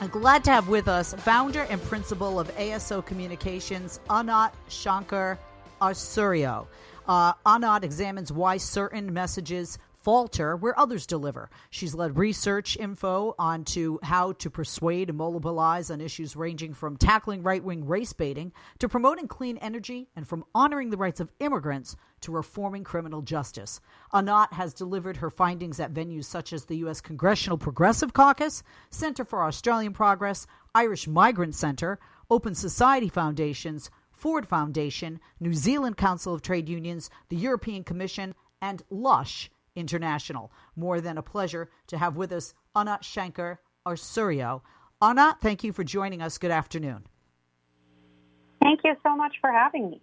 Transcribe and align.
I'm 0.00 0.08
glad 0.08 0.44
to 0.44 0.50
have 0.50 0.68
with 0.68 0.88
us 0.88 1.14
founder 1.14 1.62
and 1.62 1.82
principal 1.82 2.38
of 2.38 2.54
ASO 2.56 3.04
Communications, 3.04 4.00
Anat 4.10 4.54
Shankar 4.68 5.38
Arsuryo. 5.80 6.66
Uh, 7.08 7.32
Anat 7.46 7.84
examines 7.84 8.32
why 8.32 8.56
certain 8.56 9.12
messages 9.12 9.78
falter 10.06 10.54
where 10.54 10.78
others 10.78 11.04
deliver. 11.04 11.50
She's 11.68 11.92
led 11.92 12.16
research 12.16 12.76
info 12.76 13.34
onto 13.40 13.98
how 14.04 14.34
to 14.34 14.48
persuade 14.48 15.08
and 15.08 15.18
mobilize 15.18 15.90
on 15.90 16.00
issues 16.00 16.36
ranging 16.36 16.74
from 16.74 16.96
tackling 16.96 17.42
right 17.42 17.64
wing 17.64 17.84
race 17.88 18.12
baiting 18.12 18.52
to 18.78 18.88
promoting 18.88 19.26
clean 19.26 19.56
energy 19.56 20.08
and 20.14 20.24
from 20.28 20.44
honoring 20.54 20.90
the 20.90 20.96
rights 20.96 21.18
of 21.18 21.32
immigrants 21.40 21.96
to 22.20 22.30
reforming 22.30 22.84
criminal 22.84 23.20
justice. 23.20 23.80
Anat 24.14 24.52
has 24.52 24.72
delivered 24.72 25.16
her 25.16 25.28
findings 25.28 25.80
at 25.80 25.92
venues 25.92 26.26
such 26.26 26.52
as 26.52 26.66
the 26.66 26.76
U.S. 26.76 27.00
Congressional 27.00 27.58
Progressive 27.58 28.12
Caucus, 28.12 28.62
Center 28.90 29.24
for 29.24 29.42
Australian 29.42 29.92
Progress, 29.92 30.46
Irish 30.72 31.08
Migrant 31.08 31.56
Center, 31.56 31.98
Open 32.30 32.54
Society 32.54 33.08
Foundations, 33.08 33.90
Ford 34.12 34.46
Foundation, 34.46 35.18
New 35.40 35.52
Zealand 35.52 35.96
Council 35.96 36.32
of 36.32 36.42
Trade 36.42 36.68
Unions, 36.68 37.10
the 37.28 37.36
European 37.36 37.82
Commission, 37.82 38.36
and 38.62 38.84
Lush 38.88 39.50
International. 39.76 40.50
More 40.74 41.00
than 41.00 41.18
a 41.18 41.22
pleasure 41.22 41.70
to 41.88 41.98
have 41.98 42.16
with 42.16 42.32
us 42.32 42.54
Anna 42.74 42.98
Shankar 43.02 43.60
Arsuryo. 43.86 44.62
Anna, 45.00 45.36
thank 45.40 45.62
you 45.62 45.72
for 45.72 45.84
joining 45.84 46.22
us. 46.22 46.38
Good 46.38 46.50
afternoon. 46.50 47.06
Thank 48.62 48.80
you 48.82 48.94
so 49.04 49.14
much 49.14 49.36
for 49.40 49.52
having 49.52 49.90
me. 49.90 50.02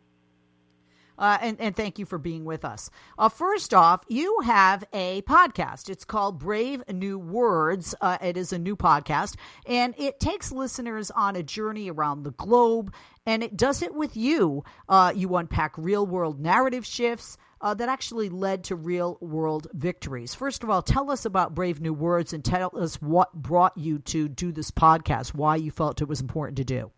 Uh, 1.17 1.37
and, 1.41 1.59
and 1.59 1.75
thank 1.75 1.99
you 1.99 2.05
for 2.05 2.17
being 2.17 2.43
with 2.43 2.65
us. 2.65 2.89
Uh, 3.17 3.29
first 3.29 3.73
off, 3.73 4.03
you 4.07 4.39
have 4.45 4.83
a 4.93 5.21
podcast. 5.23 5.89
It's 5.89 6.05
called 6.05 6.39
Brave 6.39 6.83
New 6.91 7.19
Words. 7.19 7.93
Uh, 8.01 8.17
it 8.21 8.35
is 8.35 8.51
a 8.51 8.57
new 8.57 8.75
podcast, 8.75 9.35
and 9.67 9.93
it 9.97 10.19
takes 10.19 10.51
listeners 10.51 11.11
on 11.11 11.35
a 11.35 11.43
journey 11.43 11.89
around 11.89 12.23
the 12.23 12.31
globe, 12.31 12.93
and 13.25 13.43
it 13.43 13.55
does 13.55 13.81
it 13.81 13.93
with 13.93 14.17
you. 14.17 14.63
Uh, 14.89 15.13
you 15.15 15.35
unpack 15.35 15.77
real 15.77 16.05
world 16.05 16.39
narrative 16.39 16.85
shifts, 16.85 17.37
uh, 17.63 17.73
that 17.73 17.87
actually 17.87 18.27
led 18.29 18.65
to 18.65 18.75
real 18.75 19.17
world 19.21 19.67
victories. 19.73 20.35
First 20.35 20.63
of 20.63 20.69
all, 20.69 20.81
tell 20.81 21.09
us 21.09 21.23
about 21.23 21.55
Brave 21.55 21.79
New 21.79 21.93
Words 21.93 22.33
and 22.33 22.43
tell 22.43 22.77
us 22.77 23.01
what 23.01 23.33
brought 23.33 23.77
you 23.77 23.99
to 23.99 24.27
do 24.27 24.51
this 24.51 24.69
podcast, 24.69 25.33
why 25.33 25.55
you 25.55 25.71
felt 25.71 26.01
it 26.01 26.07
was 26.07 26.19
important 26.19 26.57
to 26.57 26.65
do. 26.65 26.91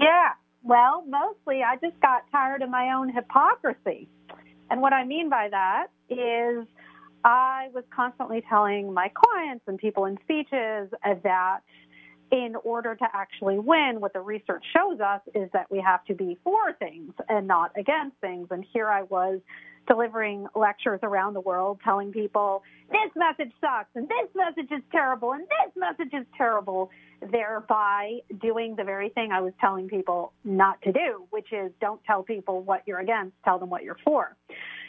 Yeah, 0.00 0.30
well, 0.62 1.04
mostly 1.06 1.62
I 1.62 1.76
just 1.76 2.00
got 2.00 2.22
tired 2.32 2.62
of 2.62 2.70
my 2.70 2.94
own 2.94 3.12
hypocrisy. 3.12 4.08
And 4.70 4.80
what 4.80 4.94
I 4.94 5.04
mean 5.04 5.28
by 5.28 5.48
that 5.50 5.88
is 6.08 6.66
I 7.22 7.68
was 7.74 7.84
constantly 7.94 8.42
telling 8.48 8.94
my 8.94 9.10
clients 9.14 9.64
and 9.68 9.78
people 9.78 10.06
in 10.06 10.16
speeches 10.22 10.90
that 11.22 11.60
in 12.30 12.54
order 12.64 12.94
to 12.94 13.04
actually 13.12 13.58
win, 13.58 14.00
what 14.00 14.12
the 14.12 14.20
research 14.20 14.64
shows 14.76 15.00
us 15.00 15.20
is 15.34 15.48
that 15.52 15.70
we 15.70 15.80
have 15.80 16.04
to 16.06 16.14
be 16.14 16.38
for 16.42 16.72
things 16.78 17.12
and 17.28 17.46
not 17.46 17.72
against 17.76 18.16
things. 18.20 18.48
And 18.50 18.64
here 18.72 18.88
I 18.88 19.02
was 19.02 19.40
delivering 19.86 20.46
lectures 20.54 21.00
around 21.02 21.34
the 21.34 21.40
world 21.40 21.78
telling 21.84 22.12
people 22.12 22.62
this 22.90 23.10
message 23.14 23.52
sucks 23.60 23.90
and 23.94 24.08
this 24.08 24.28
message 24.34 24.70
is 24.70 24.82
terrible 24.90 25.32
and 25.32 25.42
this 25.42 25.72
message 25.76 26.12
is 26.12 26.26
terrible, 26.36 26.90
thereby 27.30 28.18
doing 28.40 28.74
the 28.76 28.84
very 28.84 29.08
thing 29.10 29.30
I 29.32 29.40
was 29.40 29.52
telling 29.60 29.88
people 29.88 30.32
not 30.44 30.80
to 30.82 30.92
do, 30.92 31.26
which 31.30 31.52
is 31.52 31.70
don't 31.80 32.02
tell 32.04 32.22
people 32.22 32.62
what 32.62 32.82
you're 32.86 33.00
against, 33.00 33.36
tell 33.44 33.58
them 33.58 33.70
what 33.70 33.84
you're 33.84 33.98
for. 34.04 34.36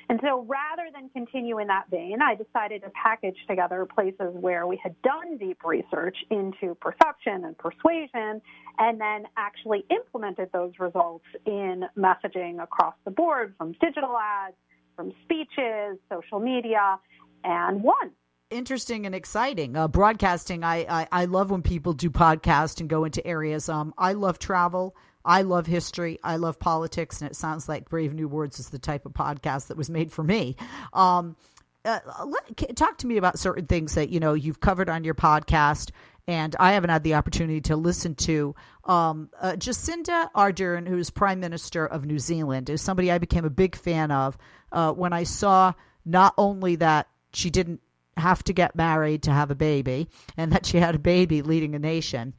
And 0.09 0.19
so 0.23 0.45
rather 0.47 0.89
than 0.94 1.09
continue 1.09 1.59
in 1.59 1.67
that 1.67 1.89
vein, 1.89 2.19
I 2.22 2.36
decided 2.36 2.83
to 2.83 2.89
package 2.91 3.38
together 3.47 3.86
places 3.86 4.33
where 4.33 4.66
we 4.66 4.80
had 4.81 5.00
done 5.02 5.38
deep 5.38 5.59
research 5.66 6.17
into 6.30 6.75
perception 6.75 7.44
and 7.44 7.58
persuasion 7.58 8.41
and 8.80 9.02
then 9.02 9.25
actually 9.35 9.83
implemented 9.89 10.50
those 10.53 10.72
results 10.80 11.25
in 11.45 11.83
messaging 11.97 12.63
across 12.63 12.95
the 13.03 13.11
board 13.11 13.53
from 13.58 13.73
digital 13.81 14.16
ads, 14.17 14.55
from 14.95 15.12
speeches, 15.23 15.97
social 16.09 16.40
media, 16.40 17.00
and 17.44 17.84
won 17.84 18.12
interesting 18.50 19.06
and 19.06 19.13
exciting. 19.13 19.75
Uh, 19.75 19.88
broadcasting, 19.88 20.63
I, 20.63 20.85
I, 21.01 21.07
I 21.12 21.25
love 21.25 21.51
when 21.51 21.62
people 21.62 21.94
do 21.94 22.09
podcasts 22.09 22.79
and 22.79 22.90
go 22.90 23.03
into 23.03 23.25
areas. 23.25 23.67
Um, 23.69 23.94
I 23.97 24.13
love 24.13 24.40
travel. 24.40 24.96
I 25.28 25.42
love 25.42 25.68
history. 25.68 26.20
I 26.24 26.38
love 26.38 26.58
politics, 26.58 27.22
and 27.22 27.30
it 27.30 27.36
sounds 27.36 27.68
like 27.68 27.90
Brave 27.90 28.14
New 28.14 28.30
Words 28.30 28.60
is 28.60 28.70
the 28.70 28.80
type 28.80 29.06
of 29.06 29.12
podcast 29.12 29.68
that 29.68 29.76
was 29.76 29.90
made 29.90 30.10
for 30.10 30.24
me. 30.24 30.56
Um, 30.94 31.36
uh, 31.84 32.00
let, 32.26 32.76
talk 32.78 32.98
to 33.00 33.08
me 33.08 33.18
about 33.18 33.38
certain 33.38 33.66
things 33.66 33.96
that 33.96 34.10
you 34.10 34.22
know 34.22 34.34
you've 34.34 34.62
covered 34.62 34.90
on 34.90 35.04
your 35.04 35.16
podcast, 35.16 35.92
and 36.30 36.56
I 36.62 36.72
haven't 36.72 36.92
had 36.92 37.04
the 37.04 37.16
opportunity 37.16 37.60
to 37.62 37.76
listen 37.76 38.16
to. 38.16 38.56
Um, 38.86 39.30
uh, 39.42 39.52
Jacinda 39.58 40.32
Ardern, 40.34 40.88
who's 40.88 41.10
Prime 41.10 41.42
Minister 41.42 41.86
of 41.86 42.06
New 42.06 42.20
Zealand, 42.20 42.70
is 42.70 42.82
somebody 42.82 43.12
I 43.12 43.18
became 43.18 43.44
a 43.44 43.50
big 43.50 43.76
fan 43.76 44.12
of 44.12 44.38
uh, 44.72 44.94
when 44.94 45.12
I 45.12 45.24
saw 45.24 45.74
not 46.06 46.36
only 46.38 46.78
that 46.78 47.09
she 47.34 47.50
didn't 47.50 47.82
have 48.16 48.46
to 48.46 48.54
get 48.54 48.78
married 48.78 49.24
to 49.24 49.32
have 49.32 49.52
a 49.52 49.56
baby, 49.56 50.08
and 50.38 50.54
that 50.54 50.66
she 50.66 50.78
had 50.78 50.96
a 50.96 51.00
baby 51.00 51.42
leading 51.42 51.76
a 51.76 51.80
nation 51.80 52.34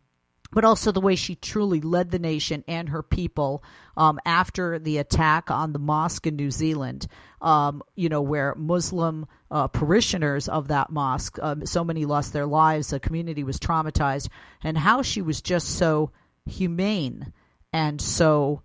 but 0.51 0.65
also 0.65 0.93
the 0.93 1.01
way 1.01 1.15
she 1.15 1.35
truly 1.35 1.81
led 1.81 2.11
the 2.11 2.19
nation 2.19 2.65
and 2.67 2.89
her 2.89 3.03
people 3.03 3.63
um, 3.97 4.19
after 4.25 4.79
the 4.79 4.99
attack 4.99 5.51
on 5.51 5.73
the 5.73 5.79
mosque 5.79 6.27
in 6.27 6.37
New 6.37 6.51
Zealand, 6.51 7.07
um, 7.43 7.83
you 7.97 8.09
know, 8.09 8.23
where 8.23 8.55
Muslim 8.57 9.27
uh, 9.51 9.69
parishioners 9.69 10.49
of 10.49 10.69
that 10.69 10.91
mosque, 10.91 11.39
um, 11.43 11.67
so 11.67 11.85
many 11.85 12.05
lost 12.05 12.33
their 12.33 12.47
lives, 12.47 12.89
the 12.89 13.01
community 13.01 13.45
was 13.45 13.59
traumatized, 13.59 14.29
and 14.63 14.79
how 14.79 15.03
she 15.03 15.23
was 15.23 15.43
just 15.43 15.77
so 15.77 16.11
humane 16.47 17.33
and 17.73 18.01
so 18.01 18.63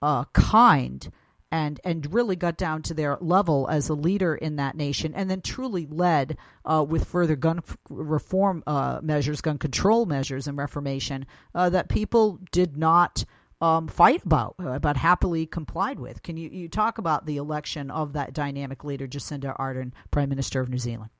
uh, 0.00 0.24
kind 0.32 1.10
and 1.50 1.80
and 1.84 2.12
really 2.12 2.36
got 2.36 2.56
down 2.56 2.82
to 2.82 2.94
their 2.94 3.16
level 3.20 3.68
as 3.70 3.88
a 3.88 3.94
leader 3.94 4.34
in 4.34 4.56
that 4.56 4.76
nation, 4.76 5.14
and 5.14 5.30
then 5.30 5.40
truly 5.40 5.86
led 5.86 6.36
uh, 6.64 6.84
with 6.86 7.06
further 7.06 7.36
gun 7.36 7.60
reform 7.88 8.62
uh, 8.66 9.00
measures, 9.02 9.40
gun 9.40 9.58
control 9.58 10.06
measures, 10.06 10.46
and 10.46 10.58
reformation 10.58 11.26
uh, 11.54 11.70
that 11.70 11.88
people 11.88 12.38
did 12.52 12.76
not 12.76 13.24
um, 13.60 13.88
fight 13.88 14.24
about, 14.24 14.54
uh, 14.58 14.78
but 14.78 14.96
happily 14.96 15.46
complied 15.46 15.98
with. 15.98 16.22
Can 16.22 16.36
you 16.36 16.50
you 16.50 16.68
talk 16.68 16.98
about 16.98 17.26
the 17.26 17.36
election 17.38 17.90
of 17.90 18.12
that 18.12 18.32
dynamic 18.32 18.84
leader, 18.84 19.06
Jacinda 19.06 19.56
Ardern, 19.58 19.92
Prime 20.10 20.28
Minister 20.28 20.60
of 20.60 20.68
New 20.68 20.78
Zealand? 20.78 21.10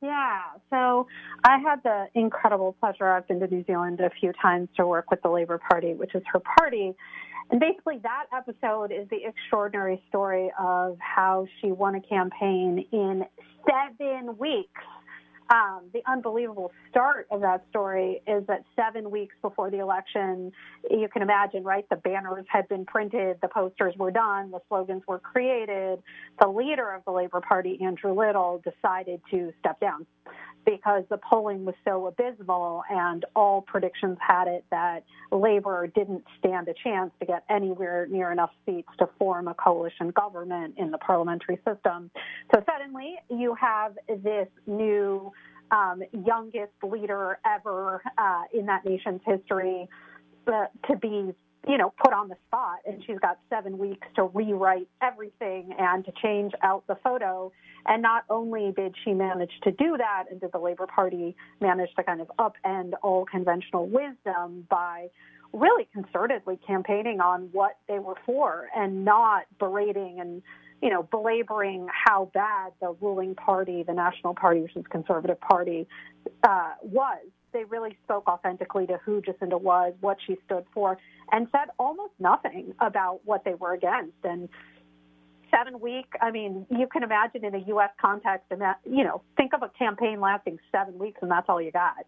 Yeah, 0.00 0.42
so 0.70 1.08
I 1.42 1.58
had 1.58 1.82
the 1.82 2.06
incredible 2.14 2.76
pleasure. 2.78 3.08
I've 3.08 3.26
been 3.26 3.40
to 3.40 3.48
New 3.48 3.64
Zealand 3.64 3.98
a 3.98 4.10
few 4.10 4.32
times 4.40 4.68
to 4.76 4.86
work 4.86 5.10
with 5.10 5.22
the 5.22 5.28
Labour 5.28 5.58
Party, 5.58 5.94
which 5.94 6.14
is 6.14 6.22
her 6.32 6.40
party. 6.60 6.94
And 7.50 7.60
basically, 7.60 7.98
that 8.02 8.26
episode 8.36 8.92
is 8.92 9.08
the 9.08 9.24
extraordinary 9.24 10.02
story 10.08 10.50
of 10.58 10.98
how 11.00 11.46
she 11.60 11.72
won 11.72 11.94
a 11.94 12.00
campaign 12.00 12.84
in 12.92 13.24
seven 13.66 14.36
weeks. 14.36 14.82
Um, 15.50 15.84
the 15.94 16.02
unbelievable 16.06 16.70
start 16.90 17.26
of 17.30 17.40
that 17.40 17.64
story 17.70 18.20
is 18.26 18.46
that 18.48 18.64
seven 18.76 19.10
weeks 19.10 19.34
before 19.40 19.70
the 19.70 19.78
election, 19.78 20.52
you 20.90 21.08
can 21.10 21.22
imagine, 21.22 21.64
right? 21.64 21.88
The 21.88 21.96
banners 21.96 22.44
had 22.50 22.68
been 22.68 22.84
printed, 22.84 23.38
the 23.40 23.48
posters 23.48 23.94
were 23.96 24.10
done, 24.10 24.50
the 24.50 24.60
slogans 24.68 25.04
were 25.08 25.18
created. 25.18 26.02
The 26.38 26.48
leader 26.48 26.92
of 26.92 27.02
the 27.06 27.12
Labor 27.12 27.40
Party, 27.40 27.78
Andrew 27.82 28.12
Little, 28.12 28.62
decided 28.62 29.22
to 29.30 29.54
step 29.60 29.80
down 29.80 30.06
because 30.64 31.04
the 31.08 31.18
polling 31.18 31.64
was 31.64 31.74
so 31.84 32.06
abysmal 32.06 32.82
and 32.90 33.24
all 33.34 33.62
predictions 33.62 34.18
had 34.20 34.48
it 34.48 34.64
that 34.70 35.04
Labor 35.32 35.86
didn't 35.86 36.24
stand 36.38 36.68
a 36.68 36.74
chance 36.84 37.10
to 37.20 37.26
get 37.26 37.44
anywhere 37.48 38.06
near 38.10 38.30
enough 38.32 38.50
seats 38.66 38.88
to 38.98 39.08
form 39.18 39.48
a 39.48 39.54
coalition 39.54 40.10
government 40.10 40.74
in 40.76 40.90
the 40.90 40.98
parliamentary 40.98 41.58
system. 41.66 42.10
So 42.54 42.62
suddenly 42.70 43.16
you 43.30 43.54
have 43.54 43.94
this 44.08 44.48
new 44.66 45.32
um, 45.70 46.02
youngest 46.26 46.72
leader 46.82 47.38
ever 47.46 48.02
uh, 48.16 48.42
in 48.52 48.66
that 48.66 48.84
nation's 48.84 49.20
history 49.26 49.88
uh, 50.46 50.66
to 50.88 50.96
be 50.96 51.34
you 51.66 51.76
know, 51.76 51.92
put 52.02 52.12
on 52.12 52.28
the 52.28 52.36
spot, 52.46 52.78
and 52.86 53.02
she's 53.06 53.18
got 53.18 53.38
seven 53.50 53.78
weeks 53.78 54.06
to 54.16 54.24
rewrite 54.24 54.88
everything 55.02 55.74
and 55.78 56.04
to 56.04 56.12
change 56.22 56.52
out 56.62 56.84
the 56.86 56.96
photo. 57.02 57.52
And 57.86 58.02
not 58.02 58.24
only 58.30 58.72
did 58.76 58.94
she 59.04 59.12
manage 59.12 59.52
to 59.64 59.72
do 59.72 59.96
that, 59.96 60.24
and 60.30 60.40
did 60.40 60.52
the 60.52 60.58
Labor 60.58 60.86
Party 60.86 61.36
manage 61.60 61.90
to 61.96 62.02
kind 62.02 62.20
of 62.20 62.30
upend 62.38 62.92
all 63.02 63.24
conventional 63.24 63.86
wisdom 63.86 64.66
by 64.70 65.08
really 65.52 65.88
concertedly 65.96 66.58
campaigning 66.66 67.20
on 67.20 67.48
what 67.52 67.78
they 67.88 67.98
were 67.98 68.16
for 68.26 68.68
and 68.76 69.04
not 69.04 69.44
berating 69.58 70.20
and 70.20 70.42
you 70.82 70.90
know, 70.90 71.02
belaboring 71.02 71.88
how 71.92 72.30
bad 72.32 72.72
the 72.80 72.94
ruling 73.00 73.34
party, 73.34 73.82
the 73.82 73.92
National 73.92 74.34
Party, 74.34 74.60
which 74.60 74.76
is 74.76 74.84
Conservative 74.90 75.40
Party, 75.40 75.88
uh, 76.44 76.74
was 76.82 77.18
they 77.52 77.64
really 77.64 77.96
spoke 78.04 78.28
authentically 78.28 78.86
to 78.86 78.98
who 79.04 79.20
Jacinda 79.20 79.60
was, 79.60 79.94
what 80.00 80.18
she 80.26 80.36
stood 80.46 80.64
for, 80.72 80.98
and 81.32 81.48
said 81.52 81.68
almost 81.78 82.12
nothing 82.18 82.74
about 82.80 83.20
what 83.24 83.44
they 83.44 83.54
were 83.54 83.72
against. 83.72 84.16
And 84.24 84.48
seven 85.50 85.80
week, 85.80 86.06
I 86.20 86.30
mean, 86.30 86.66
you 86.70 86.86
can 86.86 87.02
imagine 87.02 87.44
in 87.44 87.54
a 87.54 87.64
U.S. 87.68 87.90
context, 88.00 88.46
and 88.50 88.60
that, 88.60 88.80
you 88.84 89.04
know, 89.04 89.22
think 89.36 89.52
of 89.54 89.62
a 89.62 89.70
campaign 89.78 90.20
lasting 90.20 90.58
seven 90.72 90.98
weeks, 90.98 91.18
and 91.22 91.30
that's 91.30 91.48
all 91.48 91.60
you 91.60 91.72
got. 91.72 92.06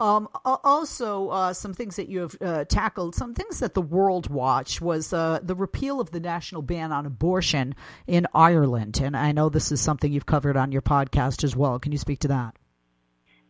Um, 0.00 0.28
also, 0.44 1.28
uh, 1.28 1.52
some 1.52 1.74
things 1.74 1.94
that 1.94 2.08
you 2.08 2.20
have 2.20 2.36
uh, 2.40 2.64
tackled, 2.64 3.14
some 3.14 3.34
things 3.34 3.60
that 3.60 3.74
the 3.74 3.82
world 3.82 4.28
watched 4.28 4.80
was 4.80 5.12
uh, 5.12 5.38
the 5.40 5.54
repeal 5.54 6.00
of 6.00 6.10
the 6.10 6.18
national 6.18 6.62
ban 6.62 6.90
on 6.90 7.06
abortion 7.06 7.76
in 8.08 8.26
Ireland. 8.34 9.00
And 9.00 9.16
I 9.16 9.30
know 9.30 9.48
this 9.48 9.70
is 9.70 9.80
something 9.80 10.12
you've 10.12 10.26
covered 10.26 10.56
on 10.56 10.72
your 10.72 10.82
podcast 10.82 11.44
as 11.44 11.54
well. 11.54 11.78
Can 11.78 11.92
you 11.92 11.98
speak 11.98 12.18
to 12.20 12.28
that? 12.28 12.56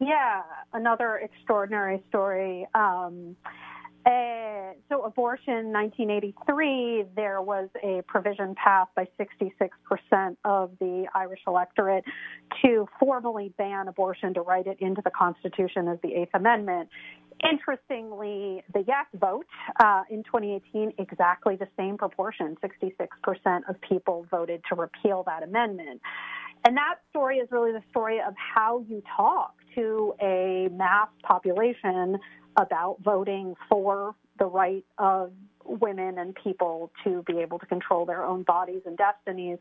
Yeah, 0.02 0.42
another 0.72 1.18
extraordinary 1.18 2.02
story. 2.08 2.66
Um, 2.74 3.36
uh, 4.04 4.72
so, 4.88 5.04
abortion 5.04 5.70
1983, 5.72 7.04
there 7.14 7.40
was 7.40 7.68
a 7.84 8.02
provision 8.08 8.56
passed 8.56 8.90
by 8.96 9.06
66% 9.16 10.36
of 10.44 10.72
the 10.80 11.06
Irish 11.14 11.38
electorate 11.46 12.02
to 12.62 12.88
formally 12.98 13.54
ban 13.56 13.86
abortion, 13.86 14.34
to 14.34 14.40
write 14.40 14.66
it 14.66 14.78
into 14.80 15.02
the 15.04 15.10
Constitution 15.12 15.86
as 15.86 15.98
the 16.02 16.14
Eighth 16.14 16.34
Amendment. 16.34 16.88
Interestingly, 17.48 18.64
the 18.74 18.82
yes 18.88 19.06
vote 19.14 19.46
uh, 19.78 20.02
in 20.10 20.24
2018, 20.24 20.94
exactly 20.98 21.54
the 21.54 21.68
same 21.76 21.96
proportion 21.96 22.56
66% 22.60 23.60
of 23.68 23.80
people 23.82 24.26
voted 24.32 24.62
to 24.68 24.74
repeal 24.74 25.22
that 25.28 25.44
amendment. 25.44 26.00
And 26.64 26.76
that 26.76 26.96
story 27.10 27.38
is 27.38 27.48
really 27.52 27.70
the 27.70 27.82
story 27.90 28.18
of 28.20 28.34
how 28.36 28.84
you 28.88 29.00
talk 29.16 29.54
to 29.74 30.14
a 30.20 30.68
mass 30.72 31.08
population 31.22 32.18
about 32.56 32.98
voting 33.02 33.54
for 33.68 34.14
the 34.38 34.46
right 34.46 34.84
of 34.98 35.32
women 35.64 36.18
and 36.18 36.34
people 36.34 36.90
to 37.04 37.22
be 37.26 37.38
able 37.38 37.58
to 37.58 37.66
control 37.66 38.04
their 38.04 38.24
own 38.24 38.42
bodies 38.42 38.82
and 38.84 38.96
destinies. 38.96 39.58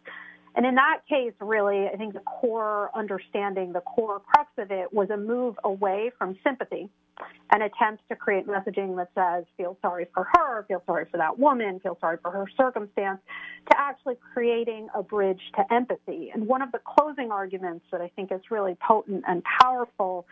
And 0.56 0.66
in 0.66 0.76
that 0.76 1.02
case, 1.08 1.34
really, 1.40 1.88
I 1.88 1.96
think 1.96 2.14
the 2.14 2.20
core 2.22 2.90
understanding, 2.96 3.72
the 3.72 3.82
core 3.82 4.20
crux 4.20 4.50
of 4.58 4.72
it 4.72 4.92
was 4.92 5.10
a 5.10 5.18
move 5.18 5.56
away 5.64 6.12
from 6.18 6.38
sympathy 6.44 6.90
and 7.52 7.64
attempts 7.64 8.04
to 8.10 8.16
create 8.16 8.48
messaging 8.48 8.96
that 8.96 9.10
says, 9.14 9.46
feel 9.58 9.78
sorry 9.82 10.08
for 10.14 10.28
her, 10.34 10.64
feel 10.68 10.82
sorry 10.86 11.06
for 11.12 11.18
that 11.18 11.38
woman, 11.38 11.80
feel 11.82 11.98
sorry 12.00 12.18
for 12.22 12.32
her 12.32 12.46
circumstance, 12.58 13.20
to 13.70 13.78
actually 13.78 14.16
creating 14.34 14.88
a 14.96 15.04
bridge 15.04 15.42
to 15.56 15.74
empathy. 15.74 16.32
And 16.34 16.48
one 16.48 16.62
of 16.62 16.72
the 16.72 16.80
closing 16.80 17.32
arguments 17.32 17.86
that 17.92 18.02
I 18.02 18.10
think 18.16 18.32
is 18.32 18.42
really 18.50 18.76
potent 18.76 19.24
and 19.28 19.44
powerful 19.62 20.26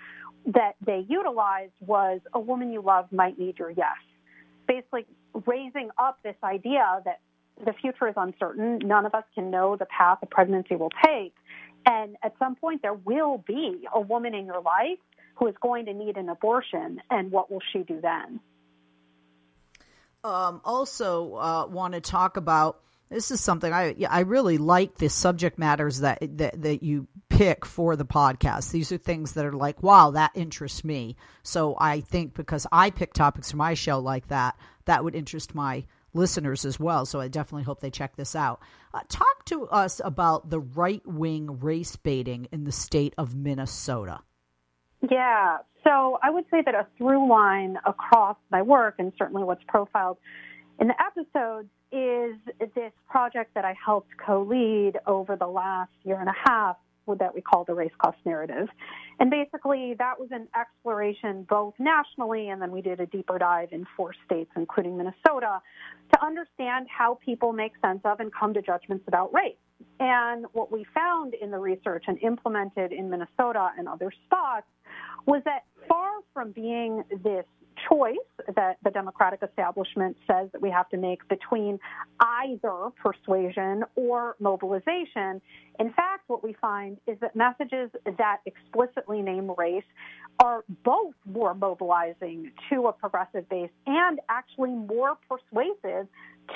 that 0.45 0.75
they 0.85 1.05
utilized 1.07 1.73
was 1.81 2.21
a 2.33 2.39
woman 2.39 2.71
you 2.71 2.81
love 2.81 3.11
might 3.11 3.37
need 3.37 3.59
your 3.59 3.69
yes. 3.69 3.97
Basically, 4.67 5.05
raising 5.45 5.89
up 5.97 6.19
this 6.23 6.35
idea 6.43 7.01
that 7.05 7.19
the 7.65 7.73
future 7.73 8.07
is 8.07 8.13
uncertain. 8.15 8.79
None 8.79 9.05
of 9.05 9.13
us 9.13 9.25
can 9.35 9.51
know 9.51 9.75
the 9.75 9.85
path 9.85 10.19
a 10.21 10.25
pregnancy 10.25 10.75
will 10.75 10.91
take. 11.05 11.33
And 11.85 12.15
at 12.23 12.35
some 12.39 12.55
point, 12.55 12.81
there 12.81 12.93
will 12.93 13.43
be 13.45 13.87
a 13.93 13.99
woman 13.99 14.33
in 14.33 14.45
your 14.45 14.61
life 14.61 14.99
who 15.39 15.47
is 15.47 15.55
going 15.61 15.85
to 15.85 15.93
need 15.93 16.17
an 16.17 16.29
abortion. 16.29 17.01
And 17.09 17.31
what 17.31 17.49
will 17.49 17.61
she 17.71 17.79
do 17.79 17.99
then? 18.01 18.41
Um, 20.23 20.61
also, 20.65 21.35
uh, 21.35 21.67
want 21.67 21.93
to 21.93 22.01
talk 22.01 22.35
about 22.35 22.81
this 23.09 23.31
is 23.31 23.41
something 23.41 23.73
I 23.73 23.95
I 24.07 24.19
really 24.19 24.57
like 24.57 24.95
the 24.95 25.09
subject 25.09 25.57
matters 25.57 26.01
that, 26.01 26.19
that 26.37 26.61
that 26.61 26.83
you 26.83 27.07
pick 27.29 27.65
for 27.65 27.95
the 27.95 28.05
podcast. 28.05 28.71
These 28.71 28.91
are 28.91 28.97
things 28.97 29.33
that 29.33 29.45
are 29.45 29.53
like, 29.53 29.81
wow, 29.81 30.11
that 30.11 30.31
interests 30.35 30.83
me. 30.83 31.15
So 31.41 31.75
I 31.79 32.01
think 32.01 32.35
because 32.35 32.67
I 32.71 32.89
pick 32.89 33.13
topics 33.13 33.51
for 33.51 33.57
my 33.57 33.73
show 33.73 33.99
like 33.99 34.27
that, 34.27 34.57
that 34.85 35.03
would 35.03 35.15
interest 35.15 35.55
my 35.55 35.85
listeners 36.13 36.65
as 36.65 36.79
well. 36.79 37.05
So 37.05 37.19
I 37.19 37.29
definitely 37.29 37.63
hope 37.63 37.79
they 37.79 37.89
check 37.89 38.15
this 38.15 38.35
out. 38.35 38.61
Uh, 38.93 39.01
talk 39.07 39.45
to 39.45 39.67
us 39.67 40.01
about 40.03 40.49
the 40.49 40.59
right 40.59 41.05
wing 41.05 41.59
race 41.59 41.95
baiting 41.95 42.47
in 42.51 42.65
the 42.65 42.71
state 42.71 43.13
of 43.17 43.35
Minnesota. 43.35 44.21
Yeah. 45.07 45.57
So 45.83 46.19
I 46.21 46.29
would 46.29 46.45
say 46.51 46.61
that 46.65 46.75
a 46.75 46.87
through 46.97 47.29
line 47.29 47.77
across 47.85 48.37
my 48.51 48.61
work 48.61 48.95
and 48.99 49.13
certainly 49.17 49.43
what's 49.43 49.63
profiled 49.67 50.17
in 50.79 50.87
the 50.87 50.95
episodes 51.01 51.69
is 51.91 52.35
this 52.75 52.91
project 53.09 53.53
that 53.55 53.65
I 53.65 53.73
helped 53.83 54.09
co 54.23 54.43
lead 54.43 54.99
over 55.07 55.35
the 55.35 55.47
last 55.47 55.91
year 56.03 56.19
and 56.19 56.29
a 56.29 56.35
half 56.49 56.77
that 57.17 57.33
we 57.33 57.41
call 57.41 57.63
the 57.63 57.73
race 57.73 57.91
cost 57.97 58.17
narrative. 58.25 58.67
And 59.19 59.29
basically, 59.29 59.95
that 59.97 60.19
was 60.19 60.29
an 60.31 60.47
exploration 60.59 61.45
both 61.49 61.73
nationally, 61.79 62.49
and 62.49 62.61
then 62.61 62.71
we 62.71 62.81
did 62.81 62.99
a 62.99 63.05
deeper 63.07 63.39
dive 63.39 63.69
in 63.71 63.85
four 63.97 64.13
states, 64.25 64.51
including 64.55 64.97
Minnesota, 64.97 65.59
to 66.13 66.23
understand 66.23 66.87
how 66.87 67.17
people 67.25 67.51
make 67.51 67.73
sense 67.83 68.01
of 68.05 68.19
and 68.19 68.31
come 68.33 68.53
to 68.53 68.61
judgments 68.61 69.05
about 69.07 69.33
race. 69.33 69.55
And 69.99 70.45
what 70.53 70.71
we 70.71 70.85
found 70.93 71.33
in 71.33 71.51
the 71.51 71.57
research 71.57 72.05
and 72.07 72.17
implemented 72.21 72.91
in 72.91 73.09
Minnesota 73.09 73.69
and 73.77 73.87
other 73.87 74.11
spots 74.25 74.67
was 75.25 75.41
that 75.45 75.63
far 75.87 76.11
from 76.33 76.51
being 76.51 77.03
this 77.23 77.45
choice 77.89 78.15
that 78.55 78.77
the 78.83 78.89
Democratic 78.91 79.41
establishment 79.43 80.17
says 80.27 80.49
that 80.51 80.61
we 80.61 80.69
have 80.69 80.89
to 80.89 80.97
make 80.97 81.27
between 81.29 81.79
either 82.19 82.89
persuasion 83.01 83.83
or 83.95 84.35
mobilization. 84.39 85.41
In 85.79 85.93
fact, 85.93 86.23
what 86.27 86.43
we 86.43 86.53
find 86.53 86.97
is 87.07 87.17
that 87.21 87.35
messages 87.35 87.89
that 88.17 88.37
explicitly 88.45 89.21
name 89.21 89.51
race 89.57 89.83
are 90.43 90.63
both 90.83 91.13
more 91.25 91.53
mobilizing 91.53 92.51
to 92.69 92.87
a 92.87 92.93
progressive 92.93 93.47
base 93.49 93.71
and 93.85 94.19
actually 94.29 94.71
more 94.71 95.17
persuasive 95.27 96.07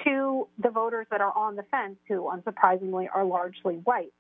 to 0.04 0.48
the 0.62 0.70
voters 0.70 1.08
that 1.12 1.22
are 1.22 1.36
on 1.38 1.56
the 1.56 1.64
fence, 1.64 1.98
who 2.08 2.30
unsurprisingly 2.30 3.08
are 3.14 3.24
largely 3.24 3.76
white. 3.76 4.14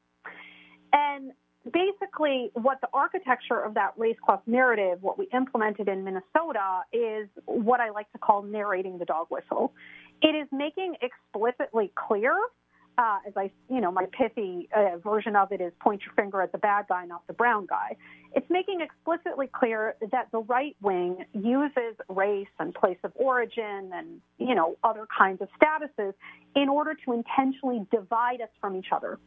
And 0.91 1.31
basically 1.71 2.51
what 2.53 2.81
the 2.81 2.87
architecture 2.93 3.59
of 3.59 3.73
that 3.75 3.93
race 3.97 4.17
class 4.23 4.39
narrative, 4.45 5.01
what 5.01 5.17
we 5.17 5.27
implemented 5.33 5.87
in 5.87 6.03
Minnesota, 6.03 6.81
is 6.91 7.27
what 7.45 7.79
I 7.79 7.89
like 7.89 8.11
to 8.11 8.17
call 8.17 8.43
narrating 8.43 8.97
the 8.97 9.05
dog 9.05 9.27
whistle. 9.29 9.73
It 10.21 10.35
is 10.35 10.47
making 10.51 10.95
explicitly 11.01 11.91
clear, 11.95 12.35
uh, 12.97 13.17
as 13.27 13.33
I, 13.35 13.51
you 13.69 13.81
know, 13.81 13.91
my 13.91 14.05
pithy 14.11 14.69
uh, 14.75 14.97
version 14.97 15.35
of 15.35 15.51
it 15.51 15.61
is 15.61 15.71
point 15.79 16.01
your 16.05 16.13
finger 16.13 16.41
at 16.41 16.51
the 16.51 16.57
bad 16.57 16.85
guy, 16.89 17.05
not 17.05 17.25
the 17.27 17.33
brown 17.33 17.65
guy. 17.65 17.95
It's 18.35 18.49
making 18.49 18.81
explicitly 18.81 19.47
clear 19.47 19.95
that 20.11 20.29
the 20.31 20.39
right 20.39 20.75
wing 20.81 21.25
uses 21.33 21.95
race 22.09 22.47
and 22.59 22.73
place 22.73 22.97
of 23.03 23.11
origin 23.15 23.91
and, 23.93 24.21
you 24.37 24.55
know, 24.55 24.77
other 24.83 25.07
kinds 25.15 25.41
of 25.41 25.49
statuses 25.61 26.13
in 26.55 26.69
order 26.69 26.95
to 27.05 27.13
intentionally 27.13 27.85
divide 27.91 28.41
us 28.41 28.49
from 28.59 28.75
each 28.75 28.87
other. 28.91 29.19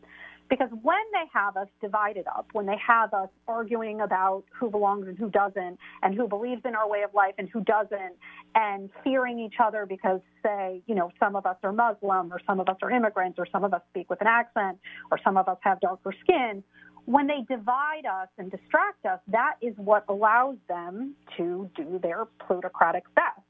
Because 0.49 0.69
when 0.83 1.03
they 1.13 1.25
have 1.33 1.57
us 1.57 1.69
divided 1.81 2.27
up, 2.27 2.47
when 2.53 2.67
they 2.67 2.77
have 2.87 3.13
us 3.13 3.29
arguing 3.49 4.01
about 4.01 4.45
who 4.51 4.71
belongs 4.71 5.09
and 5.09 5.19
who 5.19 5.29
doesn't, 5.29 5.79
and 6.03 6.15
who 6.15 6.29
believes 6.29 6.63
in 6.65 6.75
our 6.75 6.89
way 6.89 7.03
of 7.03 7.13
life 7.15 7.35
and 7.39 7.49
who 7.49 7.63
doesn't, 7.63 8.15
and 8.55 8.91
fearing 9.03 9.39
each 9.41 9.57
other 9.63 9.87
because, 9.87 10.21
say, 10.43 10.83
you 10.87 10.95
know, 10.95 11.11
some 11.19 11.35
of 11.35 11.47
us 11.47 11.57
are 11.63 11.73
Muslim, 11.73 12.33
or 12.33 12.41
some 12.47 12.61
of 12.61 12.69
us 12.69 12.77
are 12.83 12.91
immigrants, 12.91 13.39
or 13.39 13.47
some 13.51 13.65
of 13.65 13.75
us 13.75 13.83
speak 13.91 14.09
with 14.09 14.21
an 14.21 14.29
accent, 14.29 14.79
or 15.11 15.19
some 15.25 15.37
of 15.37 15.49
us 15.49 15.59
have 15.63 15.81
darker 15.81 16.15
skin, 16.23 16.63
when 17.07 17.29
they 17.29 17.43
divide 17.49 18.05
us 18.05 18.29
and 18.37 18.51
distract 18.51 19.07
us, 19.07 19.21
that 19.29 19.55
is 19.63 19.75
what 19.77 20.05
allows 20.09 20.57
them 20.69 21.15
to 21.37 21.71
do 21.77 22.01
their 22.03 22.25
plutocratic 22.47 23.05
best. 23.15 23.41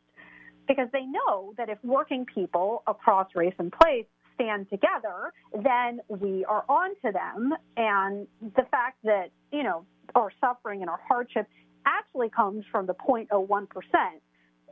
Because 0.69 0.89
they 0.93 1.05
know 1.07 1.55
that 1.57 1.69
if 1.71 1.79
working 1.83 2.27
people 2.27 2.83
across 2.87 3.29
race 3.35 3.55
and 3.59 3.73
place 3.73 4.07
stand 4.37 4.71
together, 4.71 5.33
then 5.53 6.01
we 6.09 6.45
are 6.45 6.65
on 6.69 6.91
to 7.05 7.13
them. 7.13 7.53
And 7.77 8.29
the 8.41 8.63
fact 8.71 8.99
that, 9.03 9.31
you 9.53 9.65
know, 9.65 9.85
our 10.15 10.31
suffering 10.41 10.83
and 10.83 10.89
our 10.89 11.01
hardship 11.09 11.49
actually 11.85 12.31
comes 12.31 12.65
from 12.71 12.87
the 12.87 12.95
0.01%. 12.95 13.67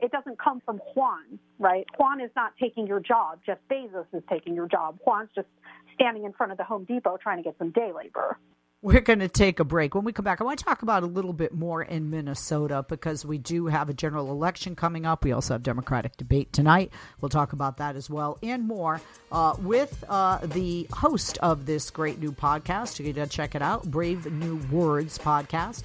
It 0.02 0.10
doesn't 0.10 0.38
come 0.38 0.60
from 0.64 0.78
Juan, 0.94 1.38
right? 1.58 1.86
Juan 1.98 2.20
is 2.20 2.30
not 2.36 2.52
taking 2.60 2.86
your 2.86 3.00
job. 3.00 3.40
Jeff 3.46 3.58
Bezos 3.70 4.06
is 4.12 4.22
taking 4.30 4.54
your 4.54 4.68
job. 4.68 4.98
Juan's 5.04 5.30
just 5.34 5.48
standing 5.94 6.24
in 6.24 6.32
front 6.32 6.52
of 6.52 6.58
the 6.58 6.64
Home 6.64 6.84
Depot 6.84 7.16
trying 7.22 7.38
to 7.38 7.42
get 7.42 7.56
some 7.58 7.70
day 7.70 7.92
labor. 7.94 8.38
We're 8.84 9.00
going 9.00 9.20
to 9.20 9.28
take 9.28 9.60
a 9.60 9.64
break. 9.64 9.94
When 9.94 10.04
we 10.04 10.12
come 10.12 10.26
back, 10.26 10.42
I 10.42 10.44
want 10.44 10.58
to 10.58 10.64
talk 10.66 10.82
about 10.82 11.02
a 11.02 11.06
little 11.06 11.32
bit 11.32 11.54
more 11.54 11.82
in 11.82 12.10
Minnesota 12.10 12.84
because 12.86 13.24
we 13.24 13.38
do 13.38 13.64
have 13.64 13.88
a 13.88 13.94
general 13.94 14.30
election 14.30 14.76
coming 14.76 15.06
up. 15.06 15.24
We 15.24 15.32
also 15.32 15.54
have 15.54 15.62
Democratic 15.62 16.18
debate 16.18 16.52
tonight. 16.52 16.92
We'll 17.18 17.30
talk 17.30 17.54
about 17.54 17.78
that 17.78 17.96
as 17.96 18.10
well 18.10 18.38
and 18.42 18.68
more 18.68 19.00
uh, 19.32 19.56
with 19.58 20.04
uh, 20.06 20.40
the 20.42 20.86
host 20.92 21.38
of 21.38 21.64
this 21.64 21.88
great 21.88 22.20
new 22.20 22.30
podcast. 22.30 23.02
You 23.02 23.14
can 23.14 23.26
check 23.30 23.54
it 23.54 23.62
out, 23.62 23.90
Brave 23.90 24.30
New 24.30 24.56
Words 24.70 25.16
podcast. 25.16 25.84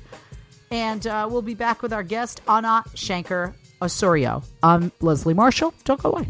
And 0.69 1.07
uh, 1.07 1.25
we'll 1.31 1.41
be 1.41 1.55
back 1.55 1.81
with 1.81 1.93
our 1.93 2.03
guest, 2.03 2.41
Anna 2.49 2.83
Shanker 2.95 3.53
Osorio. 3.81 4.43
I'm 4.61 4.91
Leslie 4.99 5.33
Marshall. 5.33 5.73
Don't 5.85 6.03
go 6.03 6.11
away. 6.11 6.27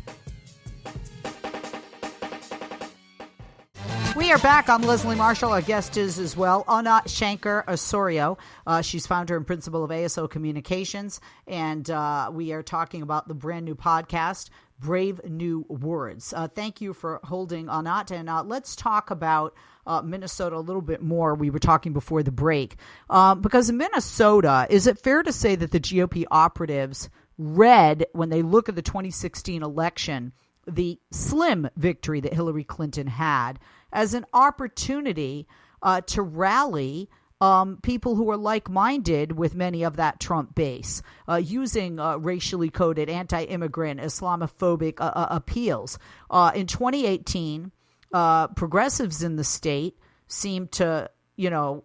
We 4.29 4.35
are 4.35 4.37
back. 4.37 4.69
I'm 4.69 4.83
Leslie 4.83 5.15
Marshall. 5.15 5.53
Our 5.53 5.61
guest 5.63 5.97
is 5.97 6.19
as 6.19 6.37
well 6.37 6.63
Anna 6.69 7.01
Shenker-Osorio. 7.07 8.37
Uh, 8.67 8.83
she's 8.83 9.07
founder 9.07 9.35
and 9.35 9.47
principal 9.47 9.83
of 9.83 9.89
ASO 9.89 10.29
Communications, 10.29 11.19
and 11.47 11.89
uh, 11.89 12.29
we 12.31 12.51
are 12.51 12.61
talking 12.61 13.01
about 13.01 13.27
the 13.27 13.33
brand 13.33 13.65
new 13.65 13.73
podcast, 13.73 14.51
brave 14.77 15.19
new 15.25 15.65
words. 15.67 16.31
Uh, 16.31 16.47
thank 16.47 16.79
you 16.79 16.93
for 16.93 17.19
holding 17.23 17.69
on 17.69 17.85
that. 17.85 18.11
And 18.11 18.29
uh, 18.29 18.43
let's 18.43 18.75
talk 18.75 19.09
about 19.09 19.55
uh, 19.87 20.03
Minnesota 20.03 20.57
a 20.57 20.61
little 20.61 20.83
bit 20.83 21.01
more. 21.01 21.33
We 21.33 21.49
were 21.49 21.57
talking 21.57 21.93
before 21.93 22.21
the 22.21 22.31
break. 22.31 22.75
Um, 23.09 23.41
because 23.41 23.67
in 23.67 23.77
Minnesota, 23.77 24.67
is 24.69 24.85
it 24.85 24.99
fair 24.99 25.23
to 25.23 25.33
say 25.33 25.55
that 25.55 25.71
the 25.71 25.79
GOP 25.79 26.25
operatives 26.29 27.09
read, 27.39 28.05
when 28.11 28.29
they 28.29 28.43
look 28.43 28.69
at 28.69 28.75
the 28.75 28.83
2016 28.83 29.63
election, 29.63 30.33
the 30.67 30.99
slim 31.11 31.69
victory 31.75 32.19
that 32.21 32.33
Hillary 32.33 32.63
Clinton 32.63 33.07
had 33.07 33.59
as 33.91 34.13
an 34.13 34.25
opportunity 34.33 35.47
uh, 35.81 36.01
to 36.01 36.21
rally 36.21 37.09
um, 37.41 37.77
people 37.81 38.15
who 38.15 38.29
are 38.29 38.37
like 38.37 38.69
minded 38.69 39.37
with 39.37 39.55
many 39.55 39.83
of 39.83 39.95
that 39.95 40.19
Trump 40.19 40.55
base, 40.55 41.01
uh, 41.27 41.35
using 41.35 41.99
uh, 41.99 42.17
racially 42.17 42.69
coded 42.69 43.09
anti 43.09 43.43
immigrant, 43.43 43.99
Islamophobic 44.01 44.99
uh, 44.99 45.11
uh 45.15 45.27
appeals. 45.29 45.97
Uh, 46.29 46.51
in 46.53 46.67
2018, 46.67 47.71
uh, 48.11 48.47
progressives 48.49 49.23
in 49.23 49.37
the 49.37 49.43
state 49.43 49.97
seem 50.27 50.67
to, 50.67 51.09
you 51.37 51.49
know, 51.49 51.83